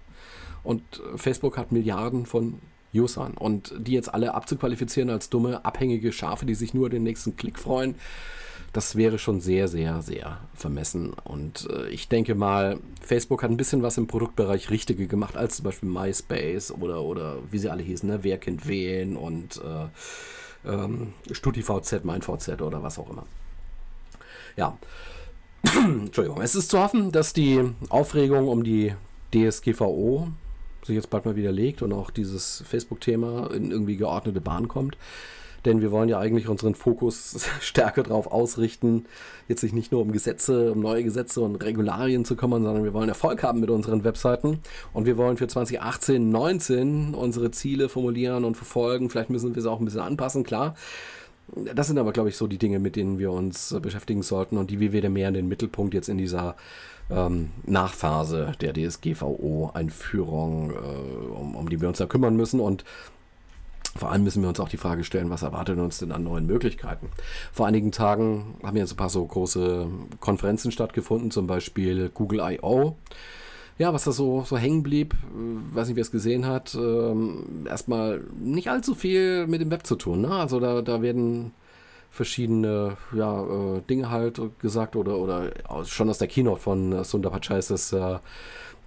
und 0.65 0.83
Facebook 1.17 1.57
hat 1.57 1.71
Milliarden 1.73 2.27
von 2.27 2.59
Usern 2.95 3.35
und 3.35 3.75
die 3.79 3.93
jetzt 3.93 4.13
alle 4.13 4.35
abzuqualifizieren 4.35 5.11
als 5.11 5.31
dumme, 5.31 5.65
abhängige 5.65 6.13
Schafe, 6.13 6.47
die 6.47 6.55
sich 6.55 6.75
nur 6.75 6.91
den 6.91 7.03
nächsten 7.03 7.37
Klick 7.37 7.59
freuen, 7.59 7.95
das 8.73 8.95
wäre 8.95 9.19
schon 9.19 9.41
sehr, 9.41 9.67
sehr, 9.69 10.01
sehr 10.03 10.39
vermessen. 10.55 11.13
Und 11.25 11.69
äh, 11.71 11.89
ich 11.89 12.09
denke 12.09 12.35
mal, 12.35 12.79
Facebook 13.01 13.43
hat 13.43 13.51
ein 13.51 13.57
bisschen 13.57 13.83
was 13.83 13.99
im 13.99 14.07
Produktbereich 14.07 14.71
richtiger 14.71 15.07
gemacht 15.07 15.37
als 15.37 15.57
zum 15.57 15.65
Beispiel 15.65 15.89
MySpace 15.89 16.73
oder, 16.73 17.03
oder 17.03 17.39
wie 17.51 17.59
sie 17.59 17.69
alle 17.69 17.83
hießen, 17.83 18.09
ne? 18.09 18.21
Wer 18.23 18.39
kennt 18.39 18.69
wen 18.69 19.17
und 19.17 19.61
äh, 19.65 20.69
ähm, 20.69 21.15
StudiVZ, 21.31 22.05
MeinVZ 22.05 22.61
oder 22.63 22.83
was 22.83 22.99
auch 22.99 23.11
immer. 23.11 23.27
Ja. 24.57 24.79
Entschuldigung. 25.65 26.41
Es 26.41 26.55
ist 26.55 26.71
zu 26.71 26.79
hoffen, 26.79 27.13
dass 27.13 27.33
die 27.33 27.61
Aufregung 27.89 28.49
um 28.49 28.63
die 28.63 28.95
DSGVO 29.35 30.29
sich 30.91 30.97
jetzt 30.97 31.11
bald 31.11 31.25
mal 31.25 31.37
widerlegt 31.37 31.83
und 31.83 31.93
auch 31.93 32.11
dieses 32.11 32.63
Facebook-Thema 32.67 33.51
in 33.53 33.71
irgendwie 33.71 33.97
geordnete 33.97 34.41
Bahn 34.41 34.69
kommt 34.69 34.97
denn 35.65 35.81
wir 35.81 35.91
wollen 35.91 36.09
ja 36.09 36.19
eigentlich 36.19 36.49
unseren 36.49 36.75
Fokus 36.75 37.49
stärker 37.61 38.03
darauf 38.03 38.31
ausrichten, 38.31 39.07
jetzt 39.49 39.63
nicht 39.63 39.93
nur 39.93 40.03
um 40.03 40.13
Gesetze, 40.13 40.73
um 40.73 40.81
neue 40.81 41.05
Gesetze 41.05 41.41
und 41.41 41.57
Regularien 41.57 42.25
zu 42.25 42.37
kümmern, 42.37 42.63
sondern 42.63 42.85
wir 42.85 42.95
wollen 42.95 43.09
Erfolg 43.09 43.43
haben 43.43 43.61
mit 43.61 43.71
unseren 43.71 44.05
Webseiten 44.05 44.61
und 44.93 45.07
wir 45.07 45.17
wollen 45.17 45.37
für 45.37 45.49
2018, 45.49 46.31
19 46.31 47.15
unsere 47.15 47.51
Ziele 47.51 47.89
formulieren 47.89 48.45
und 48.45 48.57
verfolgen. 48.57 49.11
Vielleicht 49.11 49.31
müssen 49.31 49.55
wir 49.55 49.63
sie 49.63 49.71
auch 49.71 49.81
ein 49.81 49.85
bisschen 49.85 50.01
anpassen, 50.01 50.45
klar. 50.45 50.75
Das 51.75 51.87
sind 51.89 51.99
aber, 51.99 52.13
glaube 52.13 52.29
ich, 52.29 52.37
so 52.37 52.47
die 52.47 52.59
Dinge, 52.59 52.79
mit 52.79 52.97
denen 52.97 53.19
wir 53.19 53.33
uns 53.33 53.75
beschäftigen 53.83 54.23
sollten 54.23 54.57
und 54.57 54.71
die 54.71 54.81
wir 54.81 54.93
wieder 54.93 55.09
mehr 55.09 55.29
in 55.29 55.35
den 55.35 55.49
Mittelpunkt 55.49 55.95
jetzt 55.95 56.09
in 56.09 56.19
dieser 56.19 56.57
ähm, 57.11 57.51
Nachphase 57.67 58.53
der 58.61 58.73
DSGVO-Einführung, 58.73 60.71
äh, 60.71 60.75
um, 61.35 61.57
um 61.57 61.69
die 61.69 61.81
wir 61.81 61.89
uns 61.89 61.99
da 61.99 62.07
kümmern 62.07 62.37
müssen. 62.37 62.61
Und 62.61 62.85
vor 63.97 64.13
allem 64.13 64.23
müssen 64.23 64.43
wir 64.43 64.49
uns 64.49 64.61
auch 64.61 64.69
die 64.69 64.77
Frage 64.77 65.03
stellen, 65.03 65.31
was 65.31 65.43
erwartet 65.43 65.79
uns 65.79 65.99
denn 65.99 66.13
an 66.13 66.23
neuen 66.23 66.47
Möglichkeiten? 66.47 67.09
Vor 67.53 67.67
einigen 67.67 67.91
Tagen 67.91 68.55
haben 68.63 68.77
jetzt 68.77 68.93
ein 68.93 68.97
paar 68.97 69.11
so 69.11 69.25
große 69.25 69.89
Konferenzen 70.21 70.71
stattgefunden, 70.71 71.31
zum 71.31 71.47
Beispiel 71.47 72.11
Google 72.11 72.41
I.O. 72.41 72.97
Ja, 73.81 73.95
was 73.95 74.05
da 74.05 74.13
so, 74.13 74.45
so 74.45 74.59
hängen 74.59 74.83
blieb, 74.83 75.15
äh, 75.15 75.75
weiß 75.75 75.89
nicht, 75.89 75.97
wer 75.97 76.03
es 76.03 76.11
gesehen 76.11 76.47
hat, 76.47 76.75
ähm, 76.75 77.65
erstmal 77.67 78.23
nicht 78.39 78.69
allzu 78.69 78.95
viel 78.95 79.47
mit 79.47 79.63
dem 79.63 79.71
Web 79.71 79.87
zu 79.87 79.97
tun. 79.97 80.21
Ne? 80.21 80.31
Also 80.31 80.61
da, 80.61 80.83
da 80.83 81.01
werden 81.01 81.53
verschiedene 82.11 82.99
ja, 83.15 83.43
äh, 83.43 83.81
Dinge 83.89 84.11
halt 84.11 84.39
gesagt 84.59 84.97
oder, 84.97 85.17
oder 85.17 85.51
schon 85.87 86.11
aus 86.11 86.19
der 86.19 86.29
Keynote 86.29 86.61
von 86.61 86.93
äh, 86.93 87.05
Sundar 87.05 87.33
Pichai 87.33 87.57
ist 87.57 87.71
es 87.71 87.95
äh, 87.95 88.19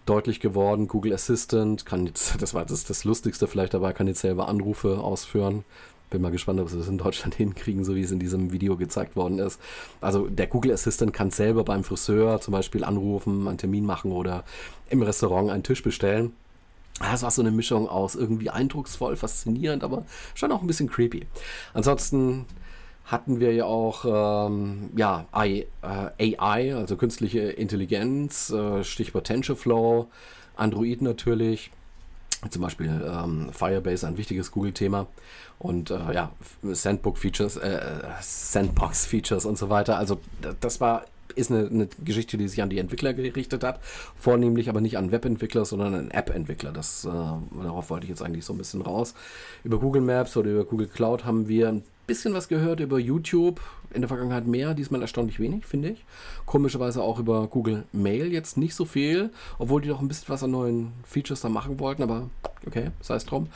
deutlich 0.06 0.40
geworden. 0.40 0.88
Google 0.88 1.14
Assistant 1.14 1.88
kann 1.88 2.06
jetzt, 2.06 2.36
das 2.40 2.54
war 2.54 2.64
das, 2.64 2.84
das 2.84 3.04
Lustigste 3.04 3.48
vielleicht 3.48 3.74
dabei, 3.74 3.94
kann 3.94 4.06
jetzt 4.06 4.22
selber 4.22 4.48
Anrufe 4.48 5.00
ausführen. 5.00 5.66
Bin 6.14 6.22
mal 6.22 6.30
gespannt, 6.30 6.60
ob 6.60 6.70
sie 6.70 6.78
das 6.78 6.88
in 6.88 7.00
Deutschland 7.00 7.34
hinkriegen, 7.38 7.84
so 7.84 7.96
wie 7.96 8.04
es 8.04 8.12
in 8.12 8.20
diesem 8.20 8.52
Video 8.52 8.78
gezeigt 8.78 9.16
worden 9.16 9.40
ist. 9.40 9.60
Also 10.00 10.28
der 10.28 10.46
Google 10.46 10.72
Assistant 10.72 11.12
kann 11.12 11.32
selber 11.32 11.64
beim 11.64 11.84
Friseur 11.84 12.40
zum 12.40 12.52
Beispiel 12.52 12.84
anrufen, 12.84 13.48
einen 13.48 13.58
Termin 13.58 13.84
machen 13.84 14.12
oder 14.12 14.44
im 14.92 15.02
Restaurant 15.02 15.50
einen 15.50 15.64
Tisch 15.64 15.82
bestellen. 15.82 16.34
Das 17.00 17.24
war 17.24 17.32
so 17.32 17.42
eine 17.42 17.50
Mischung 17.50 17.90
aus 17.90 18.14
irgendwie 18.14 18.52
eindrucksvoll, 18.52 19.16
faszinierend, 19.16 19.84
aber 19.84 20.06
schon 20.36 20.52
auch 20.52 20.62
ein 20.62 20.68
bisschen 20.68 20.88
creepy. 20.88 21.26
Ansonsten 21.74 22.46
hatten 23.06 23.40
wir 23.40 23.52
ja 23.52 23.66
auch 23.66 24.06
ähm, 24.06 24.92
ja, 24.96 25.26
AI, 25.32 25.66
äh, 25.82 26.38
AI, 26.38 26.76
also 26.76 26.96
künstliche 26.96 27.40
Intelligenz, 27.40 28.52
äh, 28.52 28.84
Stichwort 28.84 29.26
TensorFlow, 29.26 30.10
Android 30.56 31.02
natürlich, 31.02 31.72
zum 32.50 32.62
Beispiel 32.62 33.04
ähm, 33.06 33.50
Firebase, 33.52 34.08
ein 34.08 34.18
wichtiges 34.18 34.52
Google-Thema 34.52 35.08
und 35.60 35.92
äh, 35.92 36.14
ja, 36.14 36.32
Sandbox-Features, 36.62 37.58
äh, 37.58 37.80
Sandbox-Features 38.22 39.46
und 39.46 39.58
so 39.58 39.70
weiter. 39.70 39.98
Also 39.98 40.20
das 40.60 40.82
war 40.82 41.06
ist 41.36 41.52
eine, 41.52 41.68
eine, 41.68 41.88
Geschichte, 42.04 42.38
die 42.38 42.48
sich 42.48 42.62
an 42.62 42.70
die 42.70 42.78
Entwickler 42.78 43.14
gerichtet 43.14 43.64
hat, 43.64 43.80
vornehmlich 44.16 44.70
aber 44.70 44.82
nicht 44.82 44.98
an 44.98 45.12
Webentwickler, 45.12 45.66
sondern 45.66 45.96
an 45.96 46.12
App-Entwickler. 46.12 46.72
Das, 46.72 47.06
äh, 47.06 47.10
darauf 47.10 47.90
wollte 47.90 48.06
ich 48.06 48.10
jetzt 48.10 48.22
eigentlich 48.22 48.46
so 48.46 48.54
ein 48.54 48.58
bisschen 48.58 48.82
raus. 48.82 49.14
Über 49.64 49.80
Google 49.80 50.02
Maps 50.02 50.38
oder 50.38 50.52
über 50.52 50.66
Google 50.66 50.88
Cloud 50.88 51.26
haben 51.26 51.48
wir 51.48 51.70
ein 51.70 51.84
bisschen 52.08 52.34
was 52.34 52.48
gehört 52.48 52.80
über 52.80 53.00
YouTube, 53.00 53.62
in 53.94 54.02
der 54.02 54.08
Vergangenheit 54.08 54.48
mehr, 54.48 54.74
diesmal 54.74 55.02
erstaunlich 55.02 55.40
wenig, 55.40 55.66
finde 55.66 55.90
ich. 55.90 56.06
Komischerweise 56.46 57.02
auch 57.02 57.20
über 57.20 57.48
Google 57.48 57.86
Mail 57.92 58.32
jetzt 58.32 58.58
nicht 58.58 58.76
so 58.76 58.86
viel, 58.86 59.32
obwohl 59.60 59.82
die 59.82 59.90
doch 59.90 60.02
ein 60.02 60.08
bisschen 60.08 60.30
was 60.30 60.44
an 60.44 60.52
neuen 60.52 60.94
Features 61.04 61.42
da 61.42 61.50
machen 61.50 61.80
wollten, 61.80 62.04
aber 62.04 62.30
okay, 62.66 62.92
sei 63.02 63.16
es 63.16 63.26
drum. 63.26 63.48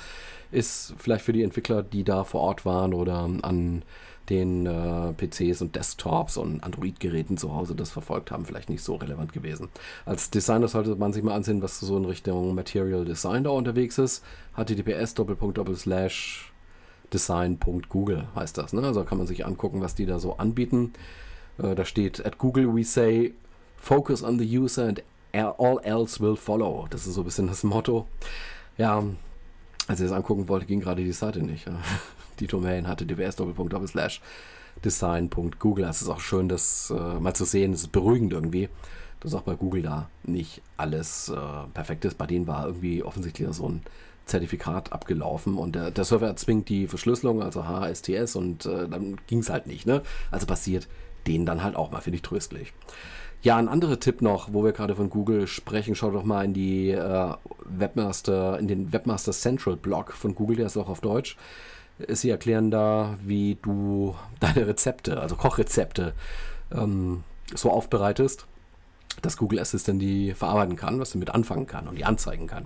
Ist 0.52 0.94
vielleicht 0.98 1.26
für 1.26 1.34
die 1.34 1.44
Entwickler, 1.44 1.84
die 1.84 2.04
da 2.04 2.24
vor 2.24 2.42
Ort 2.42 2.66
waren 2.66 2.94
oder 2.94 3.30
an 3.42 3.84
den 4.30 4.66
äh, 4.66 5.14
PCs 5.14 5.62
und 5.62 5.76
Desktops 5.76 6.38
und 6.38 6.64
Android-Geräten 6.64 7.38
zu 7.38 7.54
Hause 7.54 7.76
das 7.76 7.92
verfolgt 7.92 8.32
haben, 8.32 8.46
vielleicht 8.46 8.70
nicht 8.70 8.84
so 8.84 8.96
relevant 8.96 9.34
gewesen. 9.34 9.70
Als 10.06 10.30
Designer 10.30 10.68
sollte 10.68 10.96
man 10.96 11.14
sich 11.14 11.24
mal 11.24 11.34
ansehen, 11.34 11.62
was 11.62 11.80
so 11.80 11.98
in 11.98 12.06
Richtung 12.06 12.54
Material 12.54 13.06
Design 13.06 13.44
da 13.44 13.52
unterwegs 13.52 13.98
ist. 13.98 14.24
https 14.56 15.16
design.google 17.14 18.28
heißt 18.36 18.58
das. 18.58 18.74
Ne? 18.74 18.82
Also 18.82 19.04
kann 19.04 19.18
man 19.18 19.28
sich 19.28 19.46
angucken, 19.46 19.82
was 19.82 19.96
die 19.96 20.06
da 20.06 20.20
so 20.20 20.38
anbieten. 20.38 20.94
Äh, 21.58 21.76
da 21.76 21.86
steht, 21.86 22.26
at 22.26 22.38
Google 22.38 22.76
we 22.76 22.84
say, 22.84 23.34
focus 23.78 24.24
on 24.24 24.40
the 24.40 24.58
user 24.58 24.88
and 24.88 25.04
all 25.34 25.80
else 25.84 26.20
will 26.20 26.36
follow. 26.36 26.88
Das 26.90 27.08
ist 27.08 27.14
so 27.14 27.22
ein 27.22 27.26
bisschen 27.26 27.48
das 27.48 27.64
Motto. 27.64 28.08
Ja, 28.78 29.04
als 29.88 30.00
ich 30.00 30.08
das 30.08 30.16
angucken 30.16 30.48
wollte, 30.48 30.66
ging 30.66 30.80
gerade 30.80 31.04
die 31.04 31.12
Seite 31.12 31.42
nicht. 31.42 31.66
Die 32.40 32.48
Domain 32.48 32.88
hatte 32.88 33.06
design.google. 34.84 35.86
Es 35.86 36.02
ist 36.02 36.10
auch 36.10 36.20
schön, 36.20 36.50
das 36.50 36.94
äh, 36.96 37.20
mal 37.20 37.34
zu 37.34 37.46
sehen. 37.46 37.74
Es 37.74 37.82
ist 37.82 37.92
beruhigend 37.92 38.34
irgendwie, 38.34 38.70
dass 39.20 39.34
auch 39.34 39.42
bei 39.42 39.56
Google 39.56 39.82
da 39.82 40.10
nicht 40.24 40.62
alles 40.78 41.30
äh, 41.30 41.68
perfekt 41.74 42.06
ist. 42.06 42.18
Bei 42.18 42.28
denen 42.28 42.48
war 42.48 42.66
irgendwie 42.66 43.04
offensichtlich 43.04 43.48
so 43.54 43.68
ein 43.68 43.82
Zertifikat 44.28 44.92
abgelaufen 44.94 45.58
und 45.58 45.76
der, 45.76 45.92
der 45.92 46.04
Server 46.04 46.28
erzwingt 46.28 46.70
die 46.70 46.88
Verschlüsselung, 46.88 47.42
also 47.42 47.66
HSTS, 47.66 48.36
und 48.36 48.66
äh, 48.66 48.88
dann 48.88 49.18
ging 49.28 49.40
es 49.40 49.50
halt 49.50 49.68
nicht. 49.68 49.86
Ne? 49.86 50.02
Also 50.32 50.46
passiert 50.46 50.88
denen 51.26 51.46
dann 51.46 51.64
halt 51.64 51.76
auch 51.76 51.92
mal, 51.92 52.02
finde 52.02 52.18
ich 52.18 52.22
tröstlich. 52.22 52.74
Ja, 53.44 53.58
ein 53.58 53.68
anderer 53.68 54.00
Tipp 54.00 54.22
noch, 54.22 54.54
wo 54.54 54.64
wir 54.64 54.72
gerade 54.72 54.96
von 54.96 55.10
Google 55.10 55.46
sprechen, 55.48 55.94
schaut 55.94 56.16
doch 56.16 56.24
mal 56.24 56.44
in 56.44 56.54
die 56.54 56.92
äh, 56.92 57.34
Webmaster, 57.66 58.58
in 58.60 58.68
den 58.68 58.94
Webmaster 58.94 59.32
Central 59.32 59.76
Blog 59.76 60.14
von 60.14 60.34
Google, 60.34 60.58
der 60.58 60.66
ist 60.66 60.78
auch 60.78 60.90
auf 60.90 61.02
Deutsch. 61.02 61.38
Sie 62.10 62.30
erklären 62.30 62.72
da, 62.72 63.18
wie 63.24 63.58
du 63.62 64.16
deine 64.40 64.68
Rezepte, 64.68 65.20
also 65.20 65.36
Kochrezepte, 65.36 66.14
ähm, 66.72 67.24
so 67.54 67.72
aufbereitest, 67.72 68.46
dass 69.22 69.38
Google 69.38 69.60
Assistant 69.60 70.02
die 70.02 70.34
verarbeiten 70.34 70.76
kann, 70.76 71.00
was 71.00 71.12
damit 71.12 71.30
anfangen 71.30 71.68
kann 71.68 71.88
und 71.88 71.98
die 71.98 72.06
anzeigen 72.06 72.48
kann. 72.48 72.66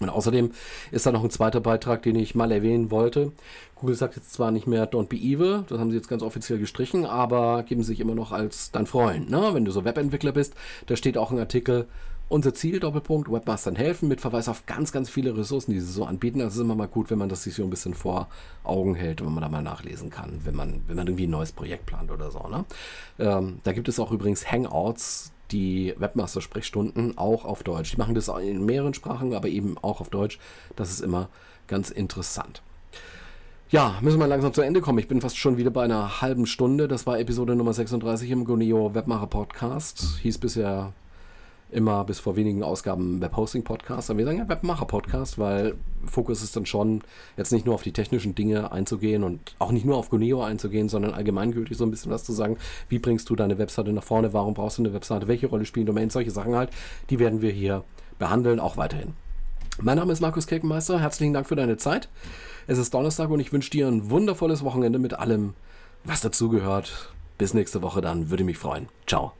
Und 0.00 0.10
außerdem 0.10 0.50
ist 0.90 1.06
da 1.06 1.12
noch 1.12 1.24
ein 1.24 1.30
zweiter 1.30 1.60
Beitrag, 1.60 2.02
den 2.02 2.16
ich 2.16 2.34
mal 2.34 2.52
erwähnen 2.52 2.90
wollte. 2.90 3.32
Google 3.76 3.94
sagt 3.94 4.16
jetzt 4.16 4.32
zwar 4.32 4.50
nicht 4.50 4.66
mehr 4.66 4.90
Don't 4.90 5.08
be 5.08 5.16
evil, 5.16 5.64
das 5.68 5.78
haben 5.78 5.90
sie 5.90 5.96
jetzt 5.96 6.08
ganz 6.08 6.22
offiziell 6.22 6.58
gestrichen, 6.58 7.06
aber 7.06 7.62
geben 7.62 7.82
sich 7.82 8.00
immer 8.00 8.14
noch 8.14 8.32
als 8.32 8.70
dein 8.70 8.86
Freund. 8.86 9.30
Ne? 9.30 9.50
Wenn 9.52 9.64
du 9.64 9.70
so 9.72 9.84
Webentwickler 9.84 10.32
bist, 10.32 10.54
da 10.86 10.96
steht 10.96 11.16
auch 11.16 11.30
ein 11.30 11.38
Artikel, 11.38 11.86
unser 12.28 12.54
Ziel, 12.54 12.80
Doppelpunkt, 12.80 13.30
Webmastern 13.30 13.76
helfen, 13.76 14.08
mit 14.08 14.20
Verweis 14.20 14.48
auf 14.48 14.66
ganz, 14.66 14.90
ganz 14.90 15.08
viele 15.08 15.36
Ressourcen, 15.36 15.72
die 15.72 15.80
sie 15.80 15.92
so 15.92 16.04
anbieten. 16.04 16.40
Also 16.40 16.60
ist 16.60 16.64
immer 16.64 16.74
mal 16.74 16.88
gut, 16.88 17.10
wenn 17.10 17.18
man 17.18 17.28
das 17.28 17.44
sich 17.44 17.54
so 17.54 17.62
ein 17.62 17.70
bisschen 17.70 17.94
vor 17.94 18.28
Augen 18.64 18.96
hält, 18.96 19.24
wenn 19.24 19.32
man 19.32 19.42
da 19.42 19.48
mal 19.48 19.62
nachlesen 19.62 20.10
kann, 20.10 20.40
wenn 20.44 20.56
man, 20.56 20.82
wenn 20.88 20.96
man 20.96 21.06
irgendwie 21.06 21.28
ein 21.28 21.30
neues 21.30 21.52
Projekt 21.52 21.86
plant 21.86 22.10
oder 22.10 22.30
so. 22.30 22.48
Ne? 22.48 22.64
Ähm, 23.18 23.60
da 23.62 23.72
gibt 23.72 23.88
es 23.88 24.00
auch 24.00 24.10
übrigens 24.10 24.50
Hangouts, 24.50 25.32
die 25.50 25.94
Webmaster-Sprechstunden 25.98 27.18
auch 27.18 27.44
auf 27.44 27.62
Deutsch. 27.62 27.92
Die 27.92 27.98
machen 27.98 28.14
das 28.14 28.28
in 28.28 28.64
mehreren 28.64 28.94
Sprachen, 28.94 29.34
aber 29.34 29.48
eben 29.48 29.76
auch 29.78 30.00
auf 30.00 30.10
Deutsch. 30.10 30.38
Das 30.74 30.90
ist 30.90 31.00
immer 31.00 31.28
ganz 31.66 31.90
interessant. 31.90 32.62
Ja, 33.68 33.98
müssen 34.00 34.20
wir 34.20 34.28
langsam 34.28 34.52
zu 34.52 34.62
Ende 34.62 34.80
kommen. 34.80 35.00
Ich 35.00 35.08
bin 35.08 35.20
fast 35.20 35.36
schon 35.36 35.56
wieder 35.56 35.70
bei 35.70 35.82
einer 35.82 36.20
halben 36.20 36.46
Stunde. 36.46 36.86
Das 36.86 37.06
war 37.06 37.18
Episode 37.18 37.56
Nummer 37.56 37.72
36 37.72 38.30
im 38.30 38.44
Goneo 38.44 38.94
Webmacher 38.94 39.26
Podcast. 39.26 40.18
Hieß 40.22 40.38
bisher 40.38 40.92
immer 41.70 42.04
bis 42.04 42.20
vor 42.20 42.36
wenigen 42.36 42.62
Ausgaben 42.62 43.20
Webhosting-Podcast. 43.20 44.10
Aber 44.10 44.18
wir 44.18 44.24
sagen 44.24 44.38
ja 44.38 44.48
Webmacher-Podcast, 44.48 45.38
weil 45.38 45.74
Fokus 46.04 46.42
ist 46.42 46.56
dann 46.56 46.66
schon, 46.66 47.02
jetzt 47.36 47.52
nicht 47.52 47.66
nur 47.66 47.74
auf 47.74 47.82
die 47.82 47.92
technischen 47.92 48.34
Dinge 48.34 48.70
einzugehen 48.72 49.24
und 49.24 49.54
auch 49.58 49.72
nicht 49.72 49.84
nur 49.84 49.96
auf 49.96 50.10
Guneo 50.10 50.42
einzugehen, 50.42 50.88
sondern 50.88 51.12
allgemeingültig 51.12 51.76
so 51.76 51.84
ein 51.84 51.90
bisschen 51.90 52.12
was 52.12 52.24
zu 52.24 52.32
sagen. 52.32 52.56
Wie 52.88 52.98
bringst 52.98 53.28
du 53.30 53.36
deine 53.36 53.58
Webseite 53.58 53.92
nach 53.92 54.04
vorne? 54.04 54.32
Warum 54.32 54.54
brauchst 54.54 54.78
du 54.78 54.82
eine 54.82 54.94
Webseite? 54.94 55.28
Welche 55.28 55.48
Rolle 55.48 55.64
spielen 55.64 55.86
Domains? 55.86 56.12
Solche 56.12 56.30
Sachen 56.30 56.54
halt, 56.54 56.70
die 57.10 57.18
werden 57.18 57.42
wir 57.42 57.50
hier 57.50 57.84
behandeln, 58.18 58.60
auch 58.60 58.76
weiterhin. 58.76 59.14
Mein 59.80 59.98
Name 59.98 60.12
ist 60.12 60.20
Markus 60.20 60.46
Kirkenmeister. 60.46 61.00
Herzlichen 61.00 61.34
Dank 61.34 61.46
für 61.46 61.56
deine 61.56 61.76
Zeit. 61.76 62.08
Es 62.66 62.78
ist 62.78 62.94
Donnerstag 62.94 63.28
und 63.28 63.40
ich 63.40 63.52
wünsche 63.52 63.70
dir 63.70 63.88
ein 63.88 64.10
wundervolles 64.10 64.64
Wochenende 64.64 64.98
mit 64.98 65.14
allem, 65.14 65.54
was 66.04 66.20
dazugehört. 66.22 67.12
Bis 67.38 67.52
nächste 67.52 67.82
Woche 67.82 68.00
dann, 68.00 68.30
würde 68.30 68.44
mich 68.44 68.56
freuen. 68.56 68.88
Ciao. 69.06 69.32